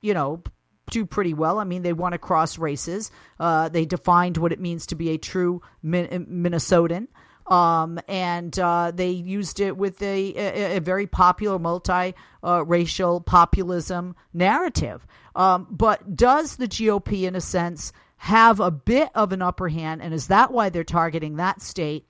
you 0.00 0.14
know, 0.14 0.42
do 0.90 1.04
pretty 1.04 1.34
well. 1.34 1.58
I 1.58 1.64
mean, 1.64 1.82
they 1.82 1.92
want 1.92 2.12
to 2.12 2.18
cross 2.18 2.58
races. 2.58 3.10
they 3.38 3.84
defined 3.84 4.38
what 4.38 4.52
it 4.52 4.60
means 4.60 4.86
to 4.86 4.94
be 4.94 5.10
a 5.10 5.18
true 5.18 5.60
Min- 5.82 6.26
Minnesotan. 6.26 7.08
Um, 7.48 8.00
and 8.08 8.58
uh, 8.58 8.90
they 8.92 9.10
used 9.10 9.60
it 9.60 9.76
with 9.76 10.02
a, 10.02 10.34
a, 10.34 10.76
a 10.78 10.80
very 10.80 11.06
popular 11.06 11.58
multi-racial 11.58 13.20
populism 13.20 14.16
narrative. 14.34 15.06
Um, 15.36 15.68
but 15.70 16.16
does 16.16 16.56
the 16.56 16.66
GOP, 16.66 17.22
in 17.22 17.36
a 17.36 17.40
sense, 17.40 17.92
have 18.16 18.58
a 18.58 18.70
bit 18.70 19.10
of 19.14 19.32
an 19.32 19.42
upper 19.42 19.68
hand, 19.68 20.02
and 20.02 20.12
is 20.12 20.28
that 20.28 20.50
why 20.50 20.70
they're 20.70 20.82
targeting 20.82 21.36
that 21.36 21.62
state? 21.62 22.06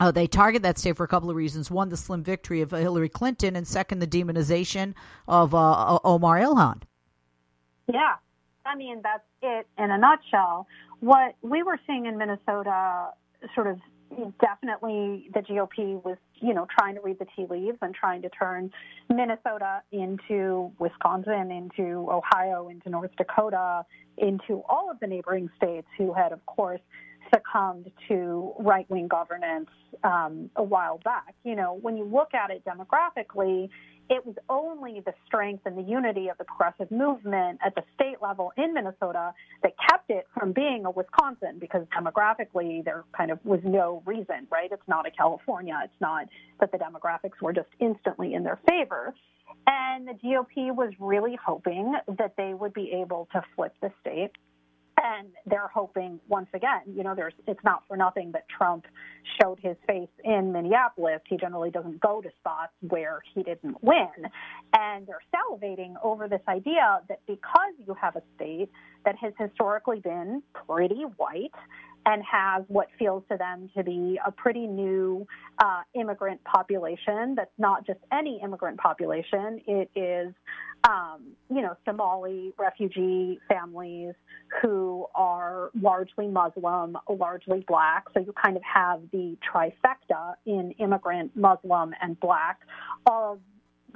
Uh, 0.00 0.10
they 0.10 0.26
target 0.26 0.62
that 0.62 0.78
state 0.78 0.96
for 0.96 1.04
a 1.04 1.08
couple 1.08 1.30
of 1.30 1.36
reasons. 1.36 1.70
One, 1.70 1.88
the 1.88 1.96
slim 1.96 2.22
victory 2.22 2.60
of 2.60 2.70
Hillary 2.70 3.08
Clinton, 3.08 3.56
and 3.56 3.66
second, 3.66 4.00
the 4.00 4.06
demonization 4.06 4.94
of 5.28 5.54
uh, 5.54 5.98
Omar 6.04 6.38
Ilhan. 6.40 6.82
Yeah, 7.92 8.16
I 8.64 8.74
mean 8.76 9.00
that's 9.02 9.22
it 9.42 9.66
in 9.78 9.90
a 9.90 9.98
nutshell. 9.98 10.66
What 11.00 11.36
we 11.42 11.62
were 11.62 11.78
seeing 11.86 12.06
in 12.06 12.18
Minnesota, 12.18 13.10
sort 13.54 13.68
of 13.68 13.78
definitely 14.40 15.28
the 15.34 15.40
GOP 15.40 16.02
was, 16.04 16.16
you 16.40 16.54
know, 16.54 16.66
trying 16.78 16.94
to 16.94 17.00
read 17.00 17.18
the 17.18 17.26
tea 17.36 17.46
leaves 17.48 17.78
and 17.82 17.94
trying 17.94 18.22
to 18.22 18.28
turn 18.28 18.70
Minnesota 19.08 19.82
into 19.92 20.72
Wisconsin, 20.78 21.50
into 21.50 22.06
Ohio, 22.10 22.68
into 22.68 22.88
North 22.88 23.10
Dakota, 23.16 23.84
into 24.18 24.62
all 24.68 24.90
of 24.90 25.00
the 25.00 25.06
neighboring 25.06 25.50
states 25.56 25.86
who 25.98 26.12
had, 26.12 26.32
of 26.32 26.44
course, 26.46 26.80
succumbed 27.32 27.90
to 28.08 28.52
right 28.58 28.88
wing 28.90 29.08
governance 29.08 29.68
um, 30.04 30.50
a 30.56 30.62
while 30.62 30.98
back. 31.04 31.34
You 31.44 31.56
know, 31.56 31.78
when 31.80 31.96
you 31.96 32.04
look 32.04 32.34
at 32.34 32.50
it 32.50 32.62
demographically, 32.64 33.68
it 34.08 34.24
was 34.24 34.36
only 34.48 35.00
the 35.00 35.14
strength 35.26 35.66
and 35.66 35.76
the 35.76 35.82
unity 35.82 36.28
of 36.28 36.38
the 36.38 36.44
progressive 36.44 36.90
movement 36.90 37.58
at 37.64 37.74
the 37.74 37.82
state 37.94 38.22
level 38.22 38.52
in 38.56 38.74
Minnesota 38.74 39.32
that 39.62 39.72
kept 39.88 40.10
it 40.10 40.26
from 40.32 40.52
being 40.52 40.84
a 40.84 40.90
Wisconsin 40.90 41.58
because 41.58 41.86
demographically 41.96 42.84
there 42.84 43.04
kind 43.16 43.30
of 43.30 43.44
was 43.44 43.60
no 43.64 44.02
reason, 44.06 44.46
right? 44.50 44.70
It's 44.70 44.88
not 44.88 45.06
a 45.06 45.10
California. 45.10 45.78
It's 45.84 46.00
not 46.00 46.26
that 46.60 46.70
the 46.72 46.78
demographics 46.78 47.40
were 47.40 47.52
just 47.52 47.68
instantly 47.80 48.34
in 48.34 48.44
their 48.44 48.58
favor. 48.68 49.14
And 49.66 50.06
the 50.06 50.12
GOP 50.12 50.74
was 50.74 50.92
really 51.00 51.36
hoping 51.44 51.94
that 52.18 52.34
they 52.36 52.54
would 52.54 52.74
be 52.74 52.92
able 52.92 53.28
to 53.32 53.42
flip 53.54 53.74
the 53.80 53.90
state 54.00 54.30
and 55.02 55.28
they're 55.44 55.68
hoping 55.72 56.20
once 56.28 56.48
again, 56.54 56.80
you 56.86 57.02
know, 57.02 57.14
there's 57.14 57.34
it's 57.46 57.62
not 57.64 57.82
for 57.86 57.96
nothing 57.96 58.32
that 58.32 58.48
Trump 58.48 58.86
showed 59.40 59.58
his 59.60 59.76
face 59.86 60.08
in 60.24 60.52
Minneapolis. 60.52 61.20
He 61.28 61.36
generally 61.36 61.70
doesn't 61.70 62.00
go 62.00 62.20
to 62.22 62.30
spots 62.38 62.72
where 62.80 63.20
he 63.34 63.42
didn't 63.42 63.82
win. 63.82 64.08
And 64.76 65.06
they're 65.06 65.22
salivating 65.34 65.94
over 66.02 66.28
this 66.28 66.40
idea 66.48 67.00
that 67.08 67.20
because 67.26 67.74
you 67.86 67.94
have 68.00 68.16
a 68.16 68.22
state 68.36 68.70
that 69.04 69.16
has 69.16 69.32
historically 69.38 70.00
been 70.00 70.42
pretty 70.66 71.02
white 71.16 71.52
and 72.06 72.22
has 72.22 72.62
what 72.68 72.86
feels 72.98 73.24
to 73.28 73.36
them 73.36 73.68
to 73.76 73.82
be 73.82 74.18
a 74.24 74.30
pretty 74.30 74.66
new 74.66 75.26
uh, 75.58 75.82
immigrant 75.94 76.42
population 76.44 77.34
that's 77.34 77.50
not 77.58 77.84
just 77.84 77.98
any 78.12 78.40
immigrant 78.42 78.78
population. 78.78 79.60
It 79.66 79.90
is, 79.96 80.32
um, 80.88 81.32
you 81.50 81.62
know, 81.62 81.76
Somali 81.84 82.54
refugee 82.58 83.40
families 83.48 84.14
who 84.62 85.06
are 85.16 85.70
largely 85.80 86.28
Muslim, 86.28 86.96
largely 87.08 87.64
black. 87.66 88.04
So 88.14 88.20
you 88.20 88.32
kind 88.32 88.56
of 88.56 88.62
have 88.62 89.00
the 89.10 89.36
trifecta 89.52 90.34
in 90.46 90.70
immigrant, 90.78 91.36
Muslim, 91.36 91.92
and 92.00 92.18
black 92.20 92.60
of 93.10 93.40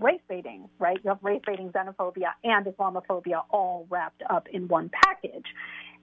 race 0.01 0.21
baiting, 0.29 0.69
right? 0.79 0.99
You 1.05 1.11
have 1.11 1.19
race 1.23 1.43
baiting, 1.47 1.71
xenophobia, 1.71 2.33
and 2.43 2.67
Islamophobia 2.67 3.43
all 3.51 3.87
wrapped 3.89 4.23
up 4.29 4.49
in 4.53 4.67
one 4.67 4.91
package. 5.05 5.47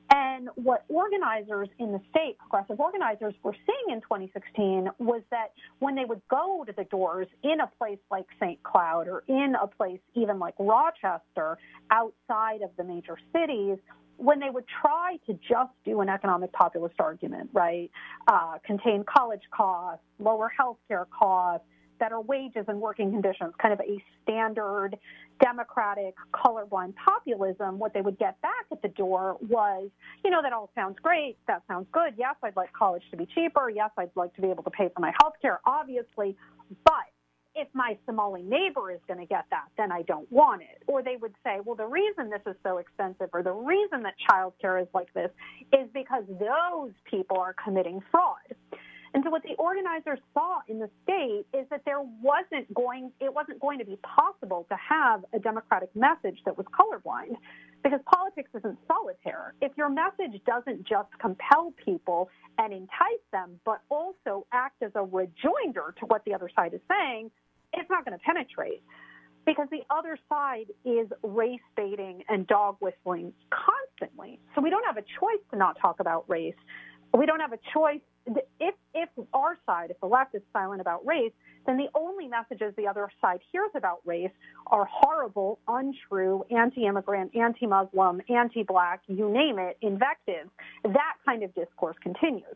And 0.10 0.50
what 0.56 0.86
organizers 0.88 1.68
in 1.80 1.92
the 1.92 2.00
state, 2.10 2.38
progressive 2.38 2.80
organizers, 2.80 3.34
were 3.44 3.56
seeing 3.66 3.96
in 3.96 4.02
2016 4.02 4.90
was 5.00 5.22
that 5.32 5.52
when 5.80 5.96
they 5.96 6.06
would 6.06 6.22
go 6.30 6.64
to 6.66 6.72
the 6.72 6.86
doors 6.86 7.28
in 7.44 7.60
a 7.60 7.68
place 7.78 8.00
like 8.10 8.26
St. 8.40 8.62
Cloud 8.64 9.08
or 9.08 9.24
in 9.28 9.56
a 9.62 9.68
place 9.68 10.00
even 10.16 10.40
like 10.40 10.54
Rochester 10.60 11.58
outside 11.92 12.62
of 12.62 12.70
the 12.78 12.84
major 12.84 13.18
cities, 13.34 13.78
when 14.18 14.40
they 14.40 14.50
would 14.50 14.66
try 14.82 15.18
to 15.28 15.34
just 15.34 15.72
do 15.86 16.02
an 16.02 16.10
economic 16.10 16.52
populist 16.52 16.96
argument, 17.00 17.50
right, 17.54 17.92
uh, 18.28 18.58
contain 18.66 19.04
college 19.04 19.44
costs, 19.52 20.04
lower 20.20 20.52
healthcare 20.60 21.06
costs, 21.10 21.66
better 22.00 22.20
wages 22.20 22.66
and 22.68 22.80
working 22.80 23.12
conditions, 23.12 23.54
kind 23.62 23.74
of 23.74 23.80
a 23.82 24.04
standard 24.24 24.98
democratic 25.42 26.16
colorblind 26.34 26.94
populism, 26.96 27.78
what 27.80 27.94
they 27.94 28.02
would 28.02 28.18
get 28.18 28.40
back 28.42 28.66
at 28.72 28.82
the 28.82 28.88
door 28.90 29.38
was, 29.42 29.90
you 30.24 30.32
know, 30.32 30.42
that 30.42 30.54
all 30.54 30.70
sounds 30.76 30.98
great. 31.02 31.38
That 31.48 31.64
sounds 31.68 31.88
good. 31.92 32.14
Yes, 32.18 32.36
I'd 32.44 32.56
like 32.56 32.74
college 32.74 33.04
to 33.12 33.18
be 33.18 33.28
cheaper. 33.36 33.70
Yes, 33.70 33.92
I'd 33.98 34.12
like 34.16 34.34
to 34.36 34.42
be 34.42 34.50
able 34.50 34.64
to 34.64 34.72
pay 34.72 34.90
for 34.94 35.02
my 35.02 35.14
health 35.22 35.34
care, 35.42 35.60
obviously. 35.66 36.36
But 36.84 37.06
if 37.58 37.68
my 37.74 37.98
Somali 38.06 38.44
neighbor 38.44 38.92
is 38.92 39.00
going 39.08 39.20
to 39.20 39.26
get 39.26 39.46
that, 39.50 39.66
then 39.78 39.92
I 39.92 40.04
don't 40.04 40.32
want 40.32 40.62
it. 40.62 40.84
Or 40.86 41.02
they 41.02 41.18
would 41.20 41.34
say, 41.44 41.58
well, 41.66 41.76
the 41.76 41.88
reason 41.88 42.30
this 42.30 42.42
is 42.46 42.56
so 42.64 42.78
expensive 42.78 43.30
or 43.34 43.42
the 43.42 43.52
reason 43.52 44.04
that 44.04 44.14
childcare 44.30 44.82
is 44.82 44.88
like 44.94 45.12
this 45.14 45.32
is 45.74 45.88
because 45.94 46.24
those 46.28 46.92
people 47.10 47.38
are 47.38 47.56
committing 47.64 48.02
fraud. 48.12 48.56
And 49.14 49.24
so 49.24 49.30
what 49.30 49.44
the 49.44 49.56
organizers 49.56 50.20
saw 50.34 50.60
in 50.68 50.80
the 50.80 50.90
state 51.04 51.46
is 51.54 51.66
that 51.70 51.84
there 51.86 52.02
wasn't 52.22 52.74
going, 52.74 53.12
it 53.20 53.34
wasn't 53.34 53.60
going 53.60 53.80
to 53.80 53.86
be 53.86 53.98
possible 54.04 54.66
to 54.70 54.76
have 54.76 55.24
a 55.34 55.40
democratic 55.40 55.96
message 55.96 56.40
that 56.46 56.58
was 56.58 56.66
colorblind 56.68 57.36
because 57.84 58.00
politics 58.06 58.50
isn't 58.58 58.78
solitaire. 58.88 59.54
If 59.62 59.72
your 59.78 59.90
message 59.90 60.42
doesn't 60.46 60.84
just 60.88 61.10
compel 61.20 61.74
people 61.84 62.30
and 62.58 62.74
entice 62.74 63.24
them, 63.32 63.60
but 63.66 63.82
also 63.90 64.46
act 64.52 64.84
as 64.84 64.92
a 64.96 65.04
rejoinder 65.04 65.96
to 66.00 66.06
what 66.08 66.26
the 66.26 66.34
other 66.34 66.50
side 66.56 66.74
is 66.74 66.82
saying, 66.90 67.32
it's 67.74 67.90
not 67.90 68.06
going 68.06 68.18
to 68.18 68.24
penetrate 68.24 68.84
because 69.46 69.68
the 69.72 69.82
other 69.90 70.18
side 70.28 70.66
is 70.84 71.08
race 71.24 71.62
baiting 71.76 72.24
and 72.28 72.46
dog 72.48 72.76
whistling 72.80 73.32
constantly. 73.50 74.40
So 74.54 74.62
we 74.62 74.70
don't 74.70 74.86
have 74.86 74.98
a 74.98 75.06
choice 75.20 75.42
to 75.52 75.58
not 75.58 75.80
talk 75.80 76.00
about 76.00 76.26
race. 76.28 76.56
We 77.18 77.26
don't 77.26 77.40
have 77.40 77.54
a 77.54 77.60
choice 77.74 78.02
if 78.60 78.76
if 78.98 79.10
our 79.34 79.58
side, 79.66 79.92
if 79.92 80.00
the 80.00 80.08
left 80.08 80.34
is 80.36 80.42
silent 80.52 80.82
about 80.82 81.06
race, 81.06 81.32
then 81.66 81.78
the 81.78 81.88
only 81.94 82.28
messages 82.28 82.74
the 82.78 82.88
other 82.88 83.10
side 83.22 83.40
hears 83.52 83.72
about 83.76 84.00
race 84.06 84.32
are 84.68 84.88
horrible, 84.90 85.60
untrue, 85.68 86.44
anti-immigrant, 86.50 87.36
anti-Muslim, 87.36 88.22
anti-black, 88.30 89.02
you 89.08 89.30
name 89.30 89.60
it, 89.60 89.78
invectives. 89.82 90.50
That 90.84 91.16
kind 91.26 91.44
of 91.44 91.54
discourse 91.54 91.96
continues. 92.02 92.56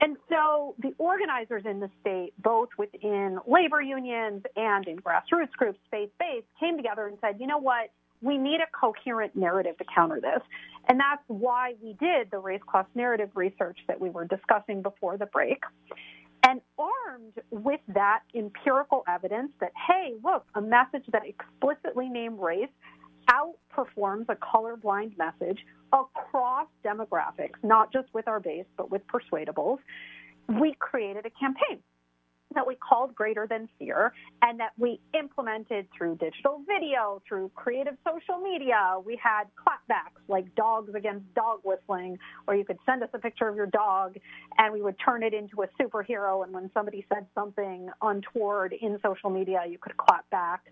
And 0.00 0.16
so 0.28 0.74
the 0.80 0.92
organizers 0.98 1.62
in 1.64 1.80
the 1.80 1.88
state, 2.00 2.34
both 2.42 2.68
within 2.76 3.38
labor 3.46 3.80
unions 3.80 4.42
and 4.56 4.86
in 4.88 4.98
grassroots 4.98 5.52
groups, 5.52 5.78
faith-based, 5.90 6.46
came 6.58 6.76
together 6.76 7.06
and 7.06 7.16
said, 7.20 7.36
you 7.38 7.46
know 7.46 7.58
what? 7.58 7.90
We 8.24 8.38
need 8.38 8.60
a 8.60 8.66
coherent 8.78 9.36
narrative 9.36 9.76
to 9.78 9.84
counter 9.94 10.20
this. 10.20 10.40
And 10.88 10.98
that's 10.98 11.22
why 11.28 11.74
we 11.82 11.92
did 11.92 12.30
the 12.30 12.38
race 12.38 12.62
class 12.66 12.86
narrative 12.94 13.30
research 13.34 13.78
that 13.86 14.00
we 14.00 14.08
were 14.08 14.24
discussing 14.24 14.82
before 14.82 15.18
the 15.18 15.26
break. 15.26 15.62
And 16.46 16.60
armed 16.78 17.34
with 17.50 17.80
that 17.88 18.20
empirical 18.34 19.04
evidence 19.08 19.52
that, 19.60 19.72
hey, 19.88 20.14
look, 20.22 20.44
a 20.54 20.60
message 20.60 21.04
that 21.12 21.22
explicitly 21.26 22.08
named 22.08 22.38
race 22.40 22.68
outperforms 23.30 24.26
a 24.28 24.36
colorblind 24.36 25.16
message 25.16 25.58
across 25.92 26.66
demographics, 26.84 27.62
not 27.62 27.92
just 27.92 28.08
with 28.12 28.26
our 28.26 28.40
base, 28.40 28.66
but 28.76 28.90
with 28.90 29.02
persuadables, 29.06 29.78
we 30.48 30.74
created 30.78 31.24
a 31.24 31.30
campaign 31.30 31.80
that 32.54 32.66
we 32.66 32.76
called 32.76 33.14
Greater 33.14 33.46
Than 33.48 33.68
Fear 33.78 34.12
and 34.42 34.58
that 34.60 34.72
we 34.78 35.00
implemented 35.18 35.86
through 35.96 36.16
digital 36.16 36.62
video, 36.66 37.22
through 37.28 37.50
creative 37.54 37.96
social 38.06 38.40
media. 38.40 38.96
We 39.04 39.18
had 39.22 39.44
clapbacks 39.56 40.20
like 40.28 40.54
dogs 40.54 40.94
against 40.94 41.32
dog 41.34 41.60
whistling, 41.64 42.18
where 42.44 42.56
you 42.56 42.64
could 42.64 42.78
send 42.86 43.02
us 43.02 43.08
a 43.14 43.18
picture 43.18 43.48
of 43.48 43.56
your 43.56 43.66
dog 43.66 44.16
and 44.58 44.72
we 44.72 44.82
would 44.82 44.96
turn 45.04 45.22
it 45.22 45.34
into 45.34 45.62
a 45.62 45.66
superhero. 45.80 46.44
And 46.44 46.52
when 46.52 46.70
somebody 46.74 47.06
said 47.12 47.26
something 47.34 47.88
untoward 48.02 48.74
in 48.80 48.98
social 49.02 49.30
media, 49.30 49.62
you 49.68 49.78
could 49.78 49.96
clap 49.96 50.28
back. 50.30 50.62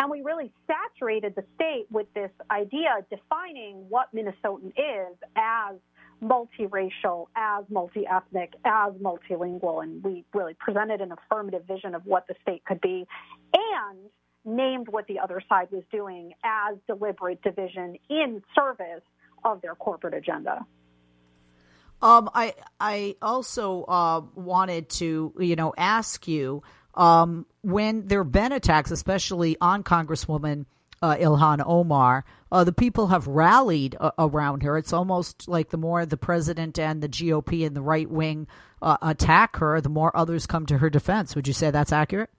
And 0.00 0.10
we 0.10 0.22
really 0.22 0.52
saturated 0.66 1.34
the 1.34 1.44
state 1.54 1.86
with 1.90 2.06
this 2.14 2.30
idea 2.50 3.04
defining 3.10 3.84
what 3.88 4.08
Minnesotan 4.14 4.68
is 4.68 5.16
as 5.36 5.76
multiracial, 6.22 7.26
as 7.36 7.64
multi-ethnic, 7.68 8.54
as 8.64 8.92
multilingual, 8.94 9.82
and 9.82 10.02
we 10.04 10.24
really 10.32 10.54
presented 10.54 11.00
an 11.00 11.12
affirmative 11.12 11.64
vision 11.66 11.94
of 11.94 12.06
what 12.06 12.26
the 12.28 12.34
state 12.42 12.64
could 12.64 12.80
be 12.80 13.06
and 13.54 13.98
named 14.44 14.88
what 14.88 15.06
the 15.06 15.18
other 15.18 15.42
side 15.48 15.68
was 15.70 15.82
doing 15.90 16.32
as 16.44 16.76
deliberate 16.86 17.42
division 17.42 17.96
in 18.08 18.42
service 18.54 19.02
of 19.44 19.60
their 19.62 19.74
corporate 19.74 20.14
agenda. 20.14 20.64
Um, 22.00 22.28
I 22.34 22.54
I 22.80 23.16
also 23.22 23.84
uh, 23.84 24.22
wanted 24.34 24.88
to 24.90 25.32
you 25.38 25.54
know 25.54 25.72
ask 25.76 26.26
you 26.26 26.62
um, 26.94 27.46
when 27.62 28.08
there 28.08 28.24
have 28.24 28.32
been 28.32 28.52
attacks, 28.52 28.90
especially 28.90 29.56
on 29.60 29.84
Congresswoman 29.84 30.66
uh, 31.02 31.16
Ilhan 31.16 31.62
Omar, 31.66 32.24
uh, 32.50 32.64
the 32.64 32.72
people 32.72 33.08
have 33.08 33.26
rallied 33.26 33.96
uh, 34.00 34.12
around 34.18 34.62
her. 34.62 34.78
It's 34.78 34.92
almost 34.92 35.48
like 35.48 35.70
the 35.70 35.76
more 35.76 36.06
the 36.06 36.16
president 36.16 36.78
and 36.78 37.02
the 37.02 37.08
GOP 37.08 37.66
and 37.66 37.76
the 37.76 37.82
right 37.82 38.08
wing 38.08 38.46
uh, 38.80 38.96
attack 39.02 39.56
her, 39.56 39.80
the 39.80 39.88
more 39.88 40.16
others 40.16 40.46
come 40.46 40.66
to 40.66 40.78
her 40.78 40.88
defense. 40.88 41.34
Would 41.34 41.48
you 41.48 41.54
say 41.54 41.70
that's 41.70 41.92
accurate? 41.92 42.30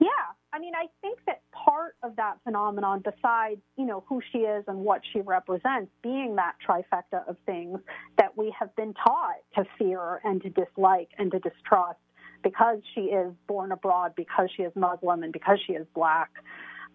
Yeah, 0.00 0.08
I 0.52 0.58
mean, 0.58 0.74
I 0.74 0.86
think 1.00 1.20
that 1.26 1.42
part 1.52 1.96
of 2.02 2.16
that 2.16 2.38
phenomenon, 2.44 3.02
besides 3.02 3.60
you 3.76 3.86
know 3.86 4.04
who 4.08 4.20
she 4.32 4.38
is 4.38 4.64
and 4.68 4.78
what 4.78 5.00
she 5.12 5.20
represents, 5.20 5.90
being 6.02 6.36
that 6.36 6.56
trifecta 6.66 7.26
of 7.28 7.36
things 7.46 7.78
that 8.18 8.36
we 8.36 8.54
have 8.58 8.74
been 8.76 8.94
taught 8.94 9.36
to 9.56 9.64
fear 9.78 10.20
and 10.24 10.42
to 10.42 10.50
dislike 10.50 11.08
and 11.18 11.30
to 11.32 11.38
distrust, 11.38 11.98
because 12.42 12.78
she 12.94 13.02
is 13.02 13.32
born 13.46 13.72
abroad, 13.72 14.12
because 14.16 14.50
she 14.56 14.62
is 14.62 14.72
Muslim, 14.74 15.22
and 15.22 15.32
because 15.32 15.58
she 15.66 15.72
is 15.72 15.86
black. 15.94 16.30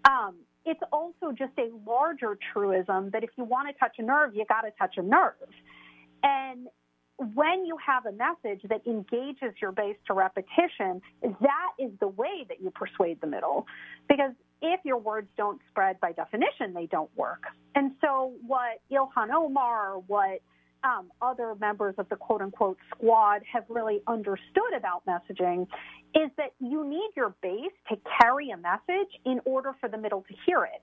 Um, 0.08 0.36
it's 0.70 0.82
also 0.94 1.32
just 1.32 1.54
a 1.58 1.72
larger 1.90 2.38
truism 2.54 3.10
that 3.12 3.24
if 3.24 3.32
you 3.38 3.44
want 3.44 3.68
to 3.68 3.74
touch 3.80 3.96
a 3.98 4.04
nerve, 4.04 4.36
you 4.36 4.46
got 4.48 4.62
to 4.62 4.72
touch 4.78 4.98
a 4.98 5.02
nerve. 5.02 5.34
And 6.22 6.68
when 7.18 7.66
you 7.66 7.76
have 7.84 8.06
a 8.06 8.12
message 8.12 8.62
that 8.70 8.86
engages 8.86 9.56
your 9.60 9.72
base 9.72 9.98
to 10.06 10.14
repetition, 10.14 11.02
that 11.24 11.72
is 11.80 11.90
the 12.00 12.08
way 12.08 12.46
that 12.48 12.62
you 12.62 12.70
persuade 12.70 13.20
the 13.20 13.28
middle. 13.28 13.66
Because 14.08 14.34
if 14.62 14.80
your 14.86 14.98
words 14.98 15.28
don't 15.38 15.60
spread 15.70 16.00
by 16.00 16.12
definition, 16.12 16.74
they 16.76 16.86
don't 16.86 17.10
work. 17.18 17.44
And 17.74 17.94
so, 18.00 18.34
what 18.46 18.80
Ilhan 18.92 19.34
Omar, 19.34 19.98
what 20.06 20.42
um, 20.84 21.12
other 21.22 21.56
members 21.60 21.96
of 21.98 22.08
the 22.10 22.16
quote 22.16 22.42
unquote 22.42 22.78
squad 22.92 23.42
have 23.52 23.64
really 23.70 24.02
understood 24.08 24.74
about 24.76 25.04
messaging 25.06 25.68
is 26.16 26.32
that 26.38 26.54
you 26.60 26.88
need 26.88 27.10
your 27.16 27.36
base 27.42 27.72
to 27.90 27.98
carry 28.20 28.50
a 28.50 28.58
message 28.58 29.10
in 29.26 29.40
order 29.46 29.76
for 29.80 29.90
the 29.90 29.98
middle 29.98 30.24
to 30.28 30.34
hear 30.46 30.64
it. 30.64 30.82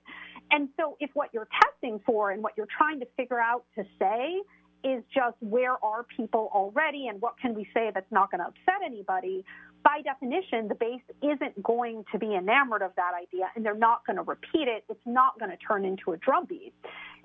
And 0.51 0.69
so 0.79 0.97
if 1.01 1.11
what 1.15 1.31
you're 1.33 1.49
testing 1.63 2.01
for 2.07 2.31
and 2.31 2.43
what 2.43 2.53
you're 2.57 2.69
trying 2.79 3.01
to 3.01 3.07
figure 3.17 3.41
out 3.41 3.65
to 3.77 3.85
say 3.99 4.41
is 4.85 5.03
just 5.13 5.37
where 5.41 5.83
are 5.85 6.05
people 6.17 6.51
already 6.55 7.09
and 7.09 7.21
what 7.21 7.35
can 7.41 7.55
we 7.55 7.67
say 7.75 7.91
that's 7.93 8.11
not 8.13 8.31
going 8.31 8.41
to 8.41 8.47
upset 8.47 8.85
anybody, 8.85 9.45
by 9.87 10.03
definition, 10.03 10.67
the 10.67 10.75
base 10.75 11.03
isn't 11.23 11.63
going 11.63 12.05
to 12.11 12.19
be 12.19 12.35
enamored 12.35 12.83
of 12.83 12.91
that 12.97 13.13
idea 13.15 13.45
and 13.55 13.65
they're 13.65 13.77
not 13.77 14.05
going 14.05 14.17
to 14.17 14.23
repeat 14.23 14.67
it. 14.67 14.85
It's 14.89 15.07
not 15.07 15.39
going 15.39 15.53
to 15.53 15.57
turn 15.57 15.85
into 15.85 16.11
a 16.11 16.17
drumbeat. 16.17 16.75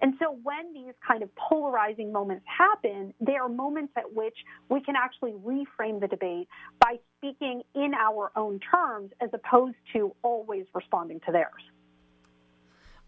And 0.04 0.14
so 0.20 0.38
when 0.44 0.72
these 0.72 0.94
kind 1.06 1.24
of 1.24 1.30
polarizing 1.36 2.12
moments 2.12 2.46
happen, 2.46 3.16
they 3.20 3.36
are 3.36 3.50
moments 3.50 3.94
at 3.98 4.14
which 4.14 4.36
we 4.70 4.80
can 4.80 4.96
actually 4.96 5.32
reframe 5.32 6.00
the 6.00 6.08
debate 6.08 6.48
by 6.80 7.00
speaking 7.18 7.64
in 7.74 7.94
our 7.96 8.32
own 8.36 8.60
terms 8.60 9.10
as 9.22 9.32
opposed 9.34 9.78
to 9.94 10.16
always 10.22 10.66
responding 10.76 11.20
to 11.26 11.32
theirs. 11.32 11.64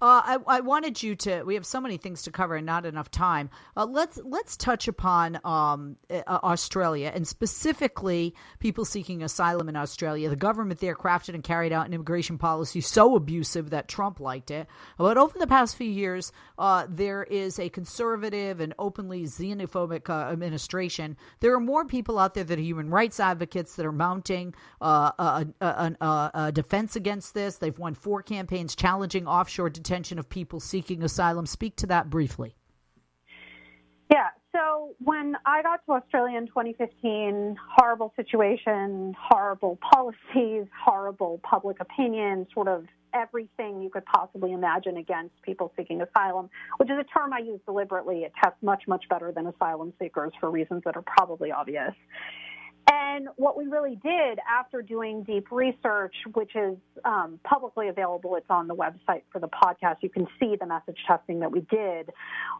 Uh, 0.03 0.21
I, 0.25 0.57
I, 0.57 0.59
wanted 0.59 1.01
you 1.01 1.15
to. 1.15 1.43
We 1.43 1.53
have 1.53 1.65
so 1.65 1.79
many 1.79 1.95
things 1.95 2.23
to 2.23 2.31
cover 2.31 2.57
and 2.57 2.65
not 2.65 2.85
enough 2.85 3.09
time. 3.09 3.49
Uh, 3.77 3.85
let's 3.85 4.19
let's 4.25 4.57
touch 4.57 4.89
upon 4.89 5.39
um, 5.45 5.95
uh, 6.09 6.21
Australia 6.27 7.09
and 7.15 7.25
specifically 7.25 8.35
people 8.59 8.83
seeking 8.83 9.23
asylum 9.23 9.69
in 9.69 9.77
Australia. 9.77 10.27
The 10.27 10.35
government 10.35 10.81
there 10.81 10.93
crafted 10.93 11.35
and 11.35 11.41
carried 11.41 11.71
out 11.71 11.87
an 11.87 11.93
immigration 11.93 12.37
policy 12.37 12.81
so 12.81 13.15
abusive 13.15 13.69
that 13.69 13.87
Trump 13.87 14.19
liked 14.19 14.51
it. 14.51 14.67
But 14.97 15.17
over 15.17 15.39
the 15.39 15.47
past 15.47 15.77
few 15.77 15.89
years, 15.89 16.33
uh, 16.59 16.85
there 16.89 17.23
is 17.23 17.57
a 17.57 17.69
conservative 17.69 18.59
and 18.59 18.73
openly 18.77 19.23
xenophobic 19.23 20.09
uh, 20.09 20.33
administration. 20.33 21.15
There 21.39 21.55
are 21.55 21.61
more 21.61 21.85
people 21.85 22.19
out 22.19 22.33
there 22.33 22.43
that 22.43 22.59
are 22.59 22.61
human 22.61 22.89
rights 22.89 23.21
advocates 23.21 23.77
that 23.77 23.85
are 23.85 23.93
mounting 23.93 24.53
uh, 24.81 25.11
a, 25.17 25.47
a, 25.61 26.31
a 26.33 26.51
defense 26.51 26.97
against 26.97 27.33
this. 27.33 27.55
They've 27.55 27.79
won 27.79 27.95
four 27.95 28.21
campaigns 28.21 28.75
challenging 28.75 29.27
offshore 29.27 29.69
detention 29.69 29.92
of 29.93 30.29
people 30.29 30.59
seeking 30.59 31.03
asylum. 31.03 31.45
Speak 31.45 31.75
to 31.77 31.87
that 31.87 32.09
briefly. 32.09 32.55
Yeah. 34.11 34.29
So 34.51 34.95
when 34.99 35.35
I 35.45 35.63
got 35.63 35.85
to 35.85 35.93
Australia 35.93 36.37
in 36.37 36.47
2015, 36.47 37.57
horrible 37.79 38.13
situation, 38.15 39.15
horrible 39.19 39.79
policies, 39.93 40.67
horrible 40.85 41.39
public 41.43 41.79
opinion, 41.79 42.45
sort 42.53 42.67
of 42.67 42.85
everything 43.13 43.81
you 43.81 43.89
could 43.89 44.05
possibly 44.05 44.51
imagine 44.53 44.97
against 44.97 45.39
people 45.41 45.71
seeking 45.77 46.01
asylum, 46.01 46.49
which 46.77 46.89
is 46.89 46.97
a 46.99 47.03
term 47.17 47.33
I 47.33 47.39
use 47.39 47.59
deliberately. 47.65 48.23
It 48.23 48.33
tests 48.43 48.61
much, 48.61 48.83
much 48.87 49.05
better 49.09 49.31
than 49.31 49.47
asylum 49.47 49.93
seekers 49.99 50.33
for 50.39 50.51
reasons 50.51 50.83
that 50.85 50.95
are 50.95 51.03
probably 51.03 51.51
obvious. 51.51 51.93
And 52.91 53.29
what 53.35 53.57
we 53.57 53.65
really 53.65 53.97
did 54.03 54.39
after 54.49 54.81
doing 54.81 55.23
deep 55.23 55.51
research, 55.51 56.15
which 56.33 56.55
is 56.55 56.77
um, 57.05 57.39
publicly 57.43 57.87
available, 57.87 58.35
it's 58.35 58.49
on 58.49 58.67
the 58.67 58.75
website 58.75 59.23
for 59.31 59.39
the 59.39 59.47
podcast. 59.47 59.97
You 60.01 60.09
can 60.09 60.27
see 60.39 60.55
the 60.59 60.65
message 60.65 60.97
testing 61.07 61.39
that 61.41 61.51
we 61.51 61.61
did. 61.61 62.11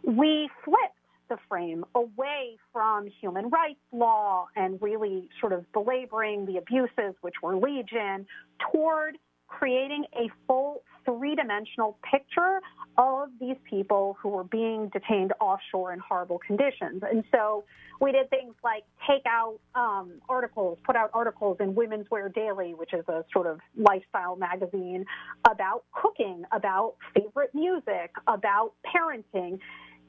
We 0.04 0.50
flipped 0.64 0.98
the 1.30 1.38
frame 1.50 1.84
away 1.96 2.58
from 2.72 3.08
human 3.22 3.50
rights 3.50 3.80
law 3.92 4.48
and 4.56 4.82
really 4.82 5.30
sort 5.40 5.54
of 5.54 5.72
belaboring 5.74 6.46
the 6.46 6.58
abuses, 6.58 7.16
which 7.22 7.36
were 7.42 7.56
legion, 7.56 8.26
toward 8.72 9.18
creating 9.48 10.06
a 10.14 10.30
full 10.48 10.84
three 11.06 11.36
dimensional 11.36 11.98
picture 12.10 12.60
of 12.98 13.30
these 13.40 13.58
people 13.70 14.18
who 14.22 14.30
were 14.30 14.44
being 14.44 14.90
detained 14.90 15.34
offshore 15.40 15.94
in 15.94 16.00
horrible 16.00 16.40
conditions. 16.46 17.02
And 17.10 17.24
so 17.34 17.64
we 18.00 18.12
did 18.12 18.30
things 18.30 18.54
like 18.64 18.84
take 19.08 19.24
out 19.26 19.60
um, 19.76 20.20
articles, 20.30 20.78
put 20.86 20.96
out 20.96 21.10
articles 21.14 21.58
in 21.60 21.76
Women's 21.76 22.10
Wear 22.12 22.30
Daily, 22.30 22.74
which 22.74 22.94
is 22.94 23.06
a 23.08 23.24
sort 23.32 23.48
of 23.48 23.60
lifestyle 23.78 24.36
magazine 24.36 25.06
about 25.50 25.84
cooking, 25.92 26.44
about 26.52 26.96
favorite 27.16 27.52
music, 27.54 28.12
about 28.28 28.74
parenting. 28.86 29.60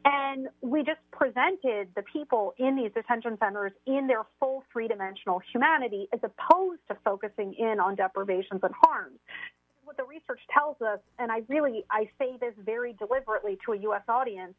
And 0.04 0.48
we 0.60 0.82
just 0.82 1.00
presented 1.12 1.88
the 1.96 2.02
people 2.12 2.52
in 2.58 2.76
these 2.76 2.90
detention 2.92 3.38
centers 3.38 3.72
in 3.86 4.06
their 4.06 4.24
full 4.38 4.62
three 4.70 4.86
dimensional 4.86 5.40
humanity 5.50 6.08
as 6.12 6.20
opposed 6.22 6.80
to 6.88 6.96
focusing 7.02 7.54
in 7.54 7.80
on 7.80 7.94
deprivations 7.94 8.60
and 8.62 8.74
harms 8.82 9.18
what 9.94 10.06
the 10.06 10.08
research 10.08 10.40
tells 10.52 10.80
us, 10.80 10.98
and 11.18 11.30
I 11.30 11.42
really 11.48 11.84
I 11.90 12.08
say 12.18 12.36
this 12.40 12.54
very 12.64 12.94
deliberately 12.94 13.58
to 13.66 13.72
a 13.72 13.78
U.S. 13.78 14.02
audience. 14.08 14.54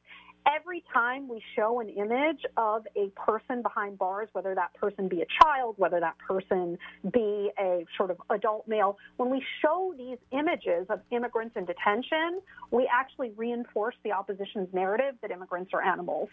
Every 0.47 0.83
time 0.93 1.27
we 1.27 1.41
show 1.55 1.79
an 1.79 1.89
image 1.89 2.45
of 2.55 2.85
a 2.95 3.09
person 3.19 3.63
behind 3.63 3.97
bars, 3.97 4.29
whether 4.33 4.53
that 4.53 4.75
person 4.75 5.07
be 5.07 5.21
a 5.21 5.25
child, 5.41 5.73
whether 5.77 5.99
that 5.99 6.17
person 6.19 6.77
be 7.11 7.49
a 7.59 7.83
sort 7.97 8.11
of 8.11 8.17
adult 8.29 8.67
male, 8.67 8.97
when 9.17 9.31
we 9.31 9.43
show 9.63 9.95
these 9.97 10.19
images 10.31 10.85
of 10.89 10.99
immigrants 11.11 11.55
in 11.57 11.65
detention, 11.65 12.41
we 12.69 12.87
actually 12.93 13.31
reinforce 13.35 13.95
the 14.03 14.11
opposition's 14.11 14.71
narrative 14.71 15.15
that 15.23 15.31
immigrants 15.31 15.71
are 15.73 15.81
animals. 15.81 16.29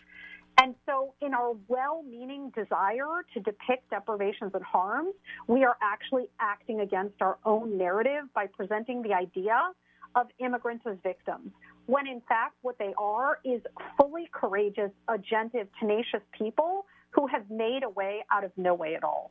And 0.59 0.75
so, 0.87 1.15
in 1.21 1.35
our 1.35 1.55
well 1.69 2.03
meaning 2.03 2.53
desire 2.55 3.25
to 3.35 3.41
depict 3.41 3.91
deprivations 3.91 4.53
and 4.55 4.62
harms, 4.62 5.15
we 5.49 5.65
are 5.65 5.77
actually 5.83 6.29
acting 6.41 6.81
against 6.81 7.21
our 7.21 7.38
own 7.45 7.79
narrative 7.79 8.25
by 8.35 8.47
presenting 8.47 9.03
the 9.03 9.15
idea 9.15 9.73
of 10.15 10.27
immigrants 10.38 10.85
as 10.87 10.97
victims, 11.03 11.51
when 11.87 12.07
in 12.07 12.21
fact, 12.29 12.57
what 12.62 12.79
they 12.79 12.93
are 12.99 13.38
is 13.45 13.62
fully 13.99 14.29
courageous, 14.33 14.91
agentive, 15.09 15.69
tenacious 15.81 16.21
people 16.37 16.85
who 17.11 17.27
have 17.27 17.49
made 17.51 17.83
a 17.83 17.88
way 17.88 18.25
out 18.31 18.45
of 18.45 18.53
no 18.57 18.75
way 18.75 18.95
at 18.95 19.05
all. 19.05 19.31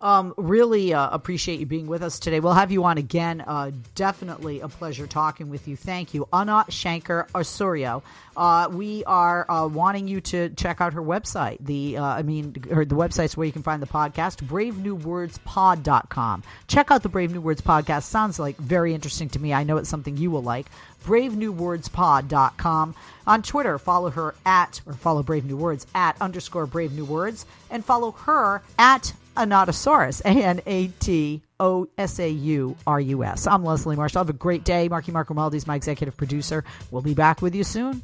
Um, 0.00 0.32
really 0.36 0.94
uh, 0.94 1.10
appreciate 1.10 1.58
you 1.58 1.66
being 1.66 1.86
with 1.88 2.02
us 2.02 2.18
today. 2.18 2.40
We'll 2.40 2.52
have 2.52 2.70
you 2.70 2.84
on 2.84 2.98
again. 2.98 3.40
Uh, 3.40 3.72
definitely 3.94 4.60
a 4.60 4.68
pleasure 4.68 5.06
talking 5.06 5.50
with 5.50 5.66
you. 5.66 5.76
Thank 5.76 6.14
you, 6.14 6.28
Anna 6.32 6.64
Shenker-Osorio. 6.68 8.02
Uh, 8.36 8.68
we 8.70 9.02
are 9.04 9.50
uh, 9.50 9.66
wanting 9.66 10.06
you 10.06 10.20
to 10.20 10.50
check 10.50 10.80
out 10.80 10.92
her 10.92 11.02
website. 11.02 11.58
The 11.60 11.96
uh, 11.96 12.04
I 12.04 12.22
mean, 12.22 12.54
her, 12.70 12.84
the 12.84 12.94
website's 12.94 13.36
where 13.36 13.46
you 13.46 13.52
can 13.52 13.64
find 13.64 13.82
the 13.82 13.86
podcast. 13.86 14.36
BraveNewWordsPod.com. 14.46 16.42
Check 16.68 16.92
out 16.92 17.02
the 17.02 17.08
Brave 17.08 17.32
New 17.32 17.40
Words 17.40 17.60
podcast. 17.60 18.04
Sounds 18.04 18.38
like 18.38 18.56
very 18.56 18.94
interesting 18.94 19.28
to 19.30 19.40
me. 19.40 19.52
I 19.52 19.64
know 19.64 19.76
it's 19.78 19.88
something 19.88 20.16
you 20.16 20.30
will 20.30 20.44
like. 20.44 20.66
BraveNewWordsPod.com. 21.04 22.94
On 23.26 23.42
Twitter, 23.42 23.78
follow 23.78 24.10
her 24.10 24.36
at 24.46 24.80
or 24.86 24.92
follow 24.92 25.24
Brave 25.24 25.44
New 25.44 25.56
Words 25.56 25.88
at 25.92 26.16
underscore 26.20 26.66
Brave 26.66 26.92
New 26.92 27.04
Words, 27.04 27.44
and 27.70 27.84
follow 27.84 28.12
her 28.12 28.62
at 28.78 29.14
Anatosaurus, 29.38 30.20
A 30.22 30.42
N 30.42 30.60
A 30.66 30.88
T 30.88 31.42
O 31.60 31.88
S 31.96 32.18
A 32.18 32.28
U 32.28 32.76
R 32.86 33.00
U 33.00 33.24
S. 33.24 33.46
I'm 33.46 33.64
Leslie 33.64 33.96
Marshall. 33.96 34.20
Have 34.20 34.30
a 34.30 34.32
great 34.32 34.64
day. 34.64 34.88
Marky 34.88 35.12
Mark 35.12 35.28
Romaldi 35.28 35.54
is 35.54 35.66
my 35.66 35.76
executive 35.76 36.16
producer. 36.16 36.64
We'll 36.90 37.02
be 37.02 37.14
back 37.14 37.40
with 37.40 37.54
you 37.54 37.64
soon. 37.64 38.02